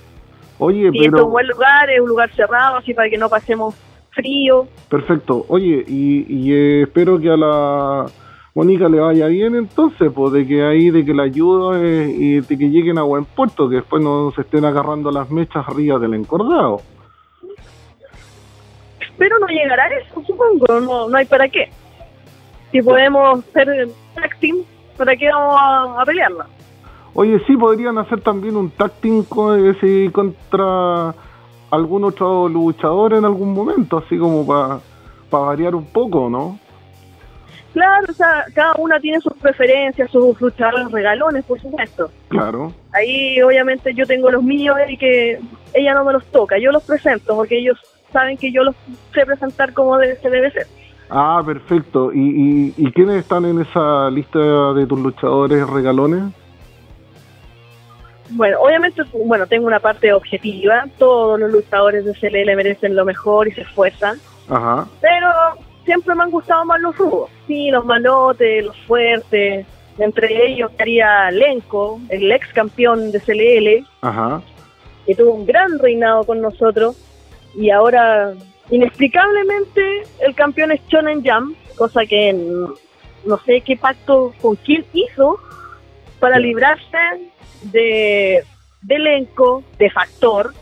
[0.59, 1.27] Oye, Y esto es pero...
[1.27, 3.75] un buen lugar, es un lugar cerrado, así para que no pasemos
[4.11, 4.67] frío.
[4.89, 5.45] Perfecto.
[5.49, 8.07] Oye, y, y, espero que a la
[8.55, 12.59] Mónica le vaya bien entonces, pues de que ahí, de que la ayuda y de
[12.59, 16.15] que lleguen a buen puerto, que después no se estén agarrando las mechas arriba del
[16.15, 16.83] encordado.
[19.17, 21.71] Pero no llegará eso, supongo, no, no hay para qué.
[22.71, 24.59] Si podemos ser tag team,
[25.05, 26.47] ¿para qué vamos a, a pelearla?
[27.15, 31.15] Oye, sí, podrían hacer también un tag team contra
[31.71, 34.79] algún otro luchador en algún momento, así como para
[35.31, 36.59] variar un poco, ¿no?
[37.73, 42.11] Claro, o sea, cada una tiene sus preferencias, sus luchadores regalones, por supuesto.
[42.29, 42.73] Claro.
[42.93, 45.41] Ahí obviamente yo tengo los míos y que
[45.73, 47.79] ella no me los toca, yo los presento porque ellos
[48.13, 48.77] saben que yo los
[49.15, 50.67] sé presentar como de- se debe ser.
[51.15, 52.11] Ah, perfecto.
[52.13, 56.23] ¿Y, y, y quiénes están en esa lista de tus luchadores regalones?
[58.31, 63.47] Bueno, obviamente, bueno, tengo una parte objetiva, todos los luchadores de CLL merecen lo mejor
[63.47, 64.87] y se esfuerzan, Ajá.
[65.03, 65.29] pero
[65.85, 69.67] siempre me han gustado más los rudos, sí, los malotes, los fuertes,
[69.99, 74.41] entre ellos estaría Lenko, el ex campeón de CLL, Ajá.
[75.05, 76.97] que tuvo un gran reinado con nosotros
[77.55, 78.33] y ahora
[78.71, 85.39] inexplicablemente el campeón es Shonen Jam, cosa que no sé qué pacto con quién hizo
[86.19, 86.99] para librarse
[87.63, 88.45] de,
[88.83, 90.53] de elenco, de Factor,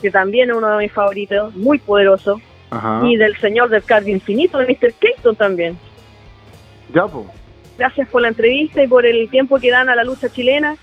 [0.00, 2.40] que también es uno de mis favoritos, muy poderoso,
[2.70, 3.02] Ajá.
[3.04, 4.92] y del señor del card infinito de Mr.
[4.94, 5.78] Clayton también.
[6.94, 7.26] Ya, pues.
[7.78, 10.76] Gracias por la entrevista y por el tiempo que dan a la lucha chilena.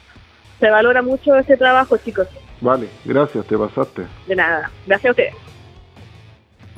[0.60, 2.28] Se valora mucho ese trabajo, chicos.
[2.62, 4.04] Vale, gracias, te pasaste.
[4.28, 4.70] De nada.
[4.86, 5.49] Gracias a ustedes.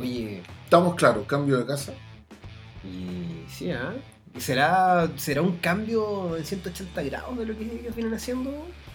[0.02, 1.94] Oye, Estamos claros, cambio de casa.
[2.84, 3.94] y sí, ¿ah?
[4.34, 8.52] ¿Y ¿Será, ¿Será un cambio en 180 grados de lo que ellos vienen haciendo?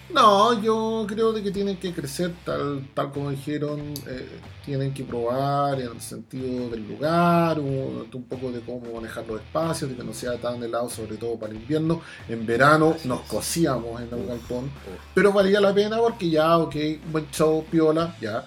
[0.09, 5.03] No, yo creo de que tienen que crecer tal, tal como dijeron, eh, tienen que
[5.05, 9.97] probar en el sentido del lugar, un, un poco de cómo manejar los espacios, de
[9.97, 12.01] que no sea tan helado, sobre todo para el invierno.
[12.29, 13.27] En verano Así nos es.
[13.29, 14.71] cosíamos en el galpón,
[15.13, 16.77] pero valía la pena porque ya, ok,
[17.11, 18.47] buen show, piola, ya.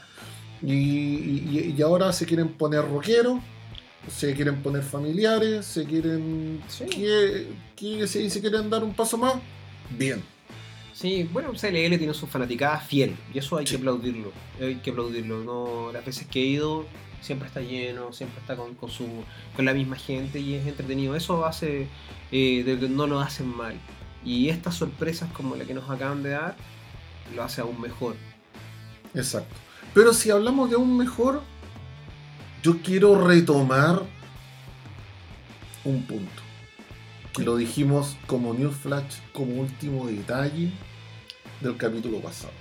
[0.61, 3.39] Y, y- y ahora se quieren poner rockeros,
[4.09, 6.61] se quieren poner familiares, se quieren.
[6.67, 6.85] Sí.
[6.85, 9.35] que, que- si se quieren dar un paso más,
[9.97, 10.21] bien.
[10.93, 13.71] Sí, bueno, CLL tiene su fanaticada fiel y eso hay Sí.
[13.75, 14.31] que aplaudirlo.
[14.59, 15.43] Hay que aplaudirlo.
[15.43, 16.85] No, las veces que he ido
[17.21, 19.05] siempre está lleno, siempre está con, con su
[19.55, 21.15] con la misma gente y es entretenido.
[21.15, 21.87] Eso hace
[22.33, 23.75] eh, de que no lo hacen mal.
[24.25, 26.57] Y estas sorpresas como la que nos acaban de dar
[27.33, 28.15] lo hace aún mejor.
[29.15, 29.55] Exacto.
[29.93, 31.41] Pero si hablamos de un mejor,
[32.61, 34.03] yo quiero retomar
[35.83, 36.41] un punto.
[37.33, 40.71] Que lo dijimos como News Flash, como último detalle
[41.61, 42.53] del capítulo pasado.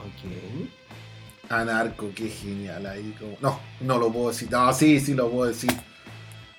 [0.00, 1.50] Ok.
[1.50, 3.14] Anarco, qué genial ahí.
[3.18, 3.36] Como...
[3.40, 4.50] No, no lo puedo decir.
[4.50, 5.72] No, sí, sí lo puedo decir.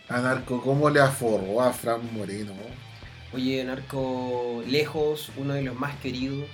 [0.08, 2.54] Anarco, ¿cómo le aforró a Fran Moreno?
[3.32, 6.50] Oye, Narco lejos, uno de los más queridos,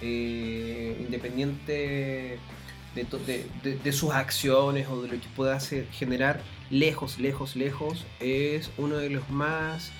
[0.00, 2.38] eh, independiente
[2.94, 8.96] de, sus acciones o de lo que pueda hacer, generar, lejos, lejos, lejos, es uno
[8.96, 9.92] de los más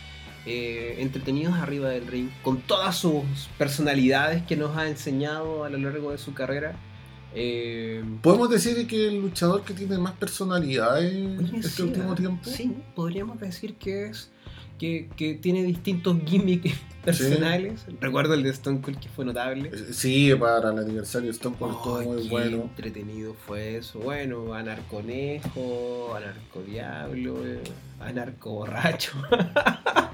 [0.47, 3.25] eh, entretenidos arriba del ring, con todas sus
[3.59, 6.77] personalidades que nos ha enseñado a lo largo de su carrera.
[7.33, 12.17] Eh, ¿Podemos decir que el luchador que tiene más personalidad en este sí, último ¿ah?
[12.17, 12.51] tiempo?
[12.51, 14.31] Sí, podríamos decir que es
[14.81, 16.75] que, que tiene distintos gimmicks
[17.05, 17.85] personales.
[18.01, 19.71] Recuerdo el de Stone Cold que fue notable.
[19.73, 22.57] Eh, Sí, para el aniversario de Stone Cold estuvo Ay, muy qué bueno.
[22.63, 23.99] entretenido fue eso.
[24.01, 27.61] Bueno, Anarconejo, Anarcodiablo, eh,
[28.01, 29.13] Anarco Borracho.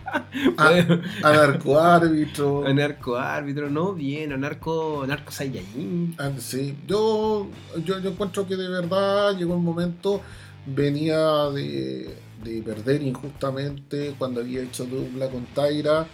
[0.58, 2.66] Ah, Bueno, Anarco árbitro.
[2.66, 6.14] Anarco Árbitro, no, bien, Anarco, Anarco Saiyajin.
[6.18, 7.48] Ah, Sí, yo,
[7.84, 10.20] yo, yo encuentro que de verdad llegó un momento,
[10.66, 11.16] venía
[11.54, 12.14] de,
[12.46, 16.06] de perder injustamente cuando había hecho dupla con Taira.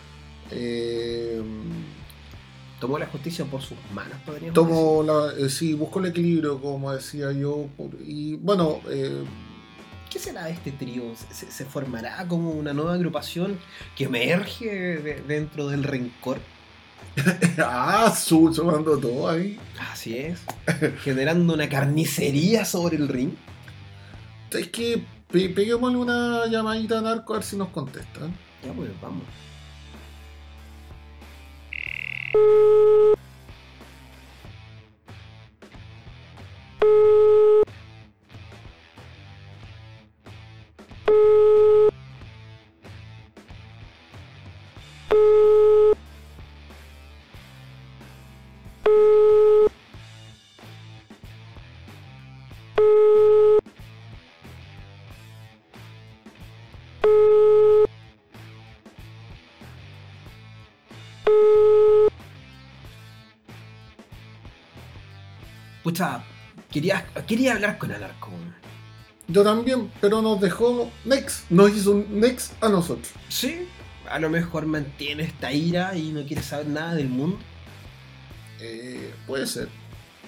[0.50, 1.40] eh,
[2.80, 6.92] Tomó la justicia por sus manos, podríamos tomo la, eh, sí, busco el equilibrio, como
[6.92, 7.68] decía yo,
[8.04, 9.22] y bueno, eh.
[10.10, 11.04] ¿Qué será de este trío?
[11.30, 13.56] ¿Se, se formará como una nueva agrupación
[13.96, 14.66] que emerge
[14.98, 16.38] de- dentro del rencor?
[17.58, 19.58] ah, su, sumando todo ahí.
[19.90, 20.40] Así es.
[21.02, 23.30] Generando una carnicería sobre el ring.
[24.50, 25.02] Es que
[25.32, 28.36] peguémosle una llamadita a Narco a ver si nos contestan.
[28.62, 29.24] Ya pues, vamos.
[65.92, 66.22] Pucha,
[66.70, 68.30] quería, quería hablar con Anarco.
[69.28, 73.10] Yo también, pero nos dejó Next, nos hizo un Next a nosotros.
[73.28, 73.68] Sí,
[74.10, 77.36] a lo mejor mantiene esta ira y no quiere saber nada del mundo.
[78.58, 79.68] Eh, puede ser.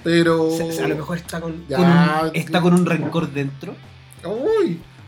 [0.03, 0.51] Pero.
[0.55, 3.75] A lo mejor está con, Ya, con un, está con un rencor dentro.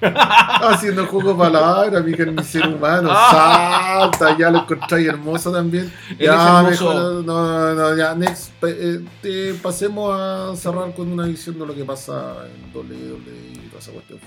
[0.01, 3.09] Haciendo juego de palabras, mi carnicero humano.
[3.09, 5.93] Salta, ya lo encontráis hermoso también.
[6.19, 6.89] Ya, hermoso.
[6.89, 8.53] mejor, no, no, ya, next.
[8.63, 13.81] eh, pasemos a cerrar con una visión de lo que pasa en WWE y toda
[13.81, 14.21] esa cuestión.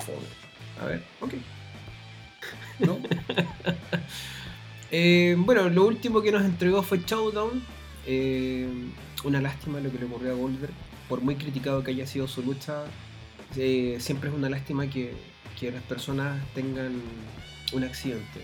[0.82, 1.34] A ver, ok.
[2.80, 2.98] ¿No?
[4.92, 7.62] Eh, bueno, lo último que nos entregó fue Showdown.
[8.08, 8.68] Eh,
[9.24, 10.74] una lástima lo que le ocurrió a Goldberg.
[11.08, 12.86] Por muy criticado que haya sido su lucha,
[13.54, 15.14] siempre es una lástima que,
[15.60, 17.02] que las personas tengan
[17.74, 18.42] un accidente.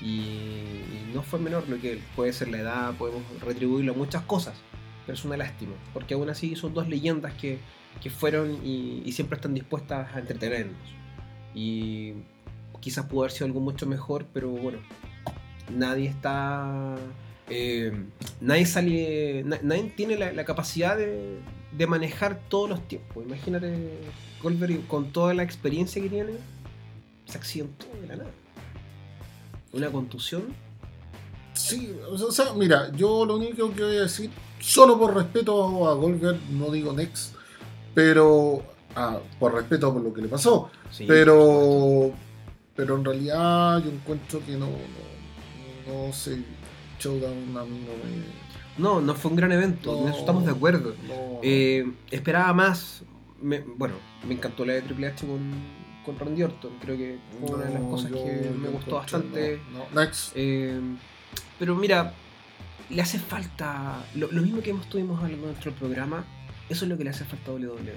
[0.00, 1.98] Y, no fue menor lo que.
[2.14, 4.54] Puede ser la edad, podemos retribuirlo a muchas cosas.
[5.06, 5.72] Pero es una lástima.
[5.92, 7.58] Porque aún así son dos leyendas que,
[8.02, 10.76] que fueron y, siempre están dispuestas a entretenernos.
[11.54, 12.12] Y
[12.80, 14.78] quizás pudo haber sido algo mucho mejor, pero bueno,
[15.74, 16.96] nadie está.
[17.48, 17.92] eh,
[18.40, 19.42] nadie sale.
[19.44, 21.38] na- nadie tiene la, la capacidad de,
[21.72, 23.24] de manejar todos los tiempos.
[23.24, 23.98] Imagínate,
[24.42, 26.32] Goldberg con toda la experiencia que tiene,
[27.26, 28.30] se accidentó de la nada.
[29.72, 30.44] Una contusión.
[31.54, 34.30] Sí, o sea, mira, yo lo único que voy a decir,
[34.60, 37.34] solo por respeto a Goldberg, no digo next,
[37.94, 38.62] pero
[38.94, 40.70] ah, por respeto por lo que le pasó.
[40.90, 42.12] Sí, pero
[42.74, 46.44] pero en realidad yo encuentro que no no, no sé
[47.00, 50.52] Showdown a mí no me No, no fue un gran evento, en eso estamos de
[50.52, 50.94] acuerdo.
[51.08, 53.02] no, Eh, esperaba más.
[53.42, 53.94] Me- bueno,
[54.26, 55.40] me encantó la de Triple H con,
[56.04, 56.72] con Randy Orton.
[56.80, 59.60] Creo que fue una de las cosas yo- que me gustó bastante.
[59.72, 60.00] no, no.
[60.00, 60.80] next Eh,
[61.58, 62.12] pero mira,
[62.90, 64.04] le hace falta.
[64.14, 66.24] Lo, lo mismo que hemos estuvimos hablando en nuestro programa,
[66.68, 67.94] eso es lo que le hace falta a WWE.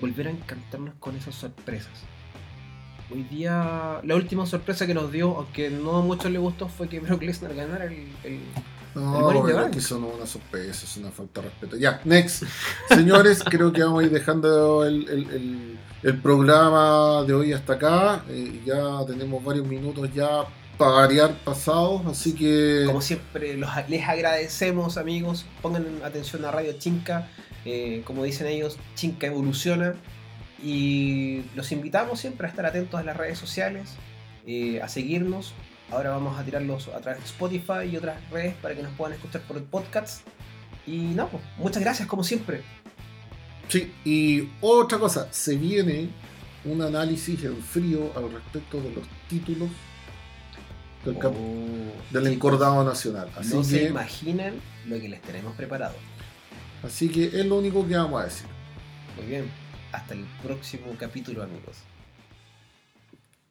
[0.00, 1.92] Volver a encantarnos con esas sorpresas.
[3.10, 6.88] Hoy día, la última sorpresa que nos dio, aunque no a muchos le gustó, fue
[6.88, 8.40] que Brock Lesnar ganara el, el-
[9.00, 9.46] No, Bank.
[9.46, 11.76] que no es una sorpresa, es una falta de respeto.
[11.76, 12.44] Ya, next.
[12.88, 17.72] Señores, creo que vamos a ir dejando el, el- el- el programa de hoy hasta
[17.74, 18.24] acá.
[18.28, 20.44] Eh, ya tenemos varios minutos ya
[20.76, 22.84] para variar pasados, así que...
[22.86, 25.44] Como siempre, los, les agradecemos, amigos.
[25.60, 27.28] Pongan atención a Radio Chinca.
[27.64, 29.94] Eh, como dicen ellos, Chinca evoluciona.
[30.62, 33.90] Y los invitamos siempre a estar atentos a las redes sociales,
[34.46, 35.52] eh, a seguirnos.
[35.90, 39.14] Ahora vamos a tirarlos a través de Spotify y otras redes para que nos puedan
[39.14, 40.26] escuchar por el podcast.
[40.86, 42.62] Y no, pues, muchas gracias como siempre.
[43.68, 46.08] Sí, y otra cosa, se viene
[46.64, 49.68] un análisis en frío al respecto de los títulos
[51.04, 51.32] del, Oh,
[52.10, 53.30] del encordado nacional.
[53.36, 54.54] Así no se que, imaginan
[54.86, 55.94] lo que les tenemos preparado.
[56.82, 58.46] así que es lo único que vamos a decir.
[59.16, 59.50] Muy bien.
[59.92, 61.76] Hasta el próximo capítulo, amigos.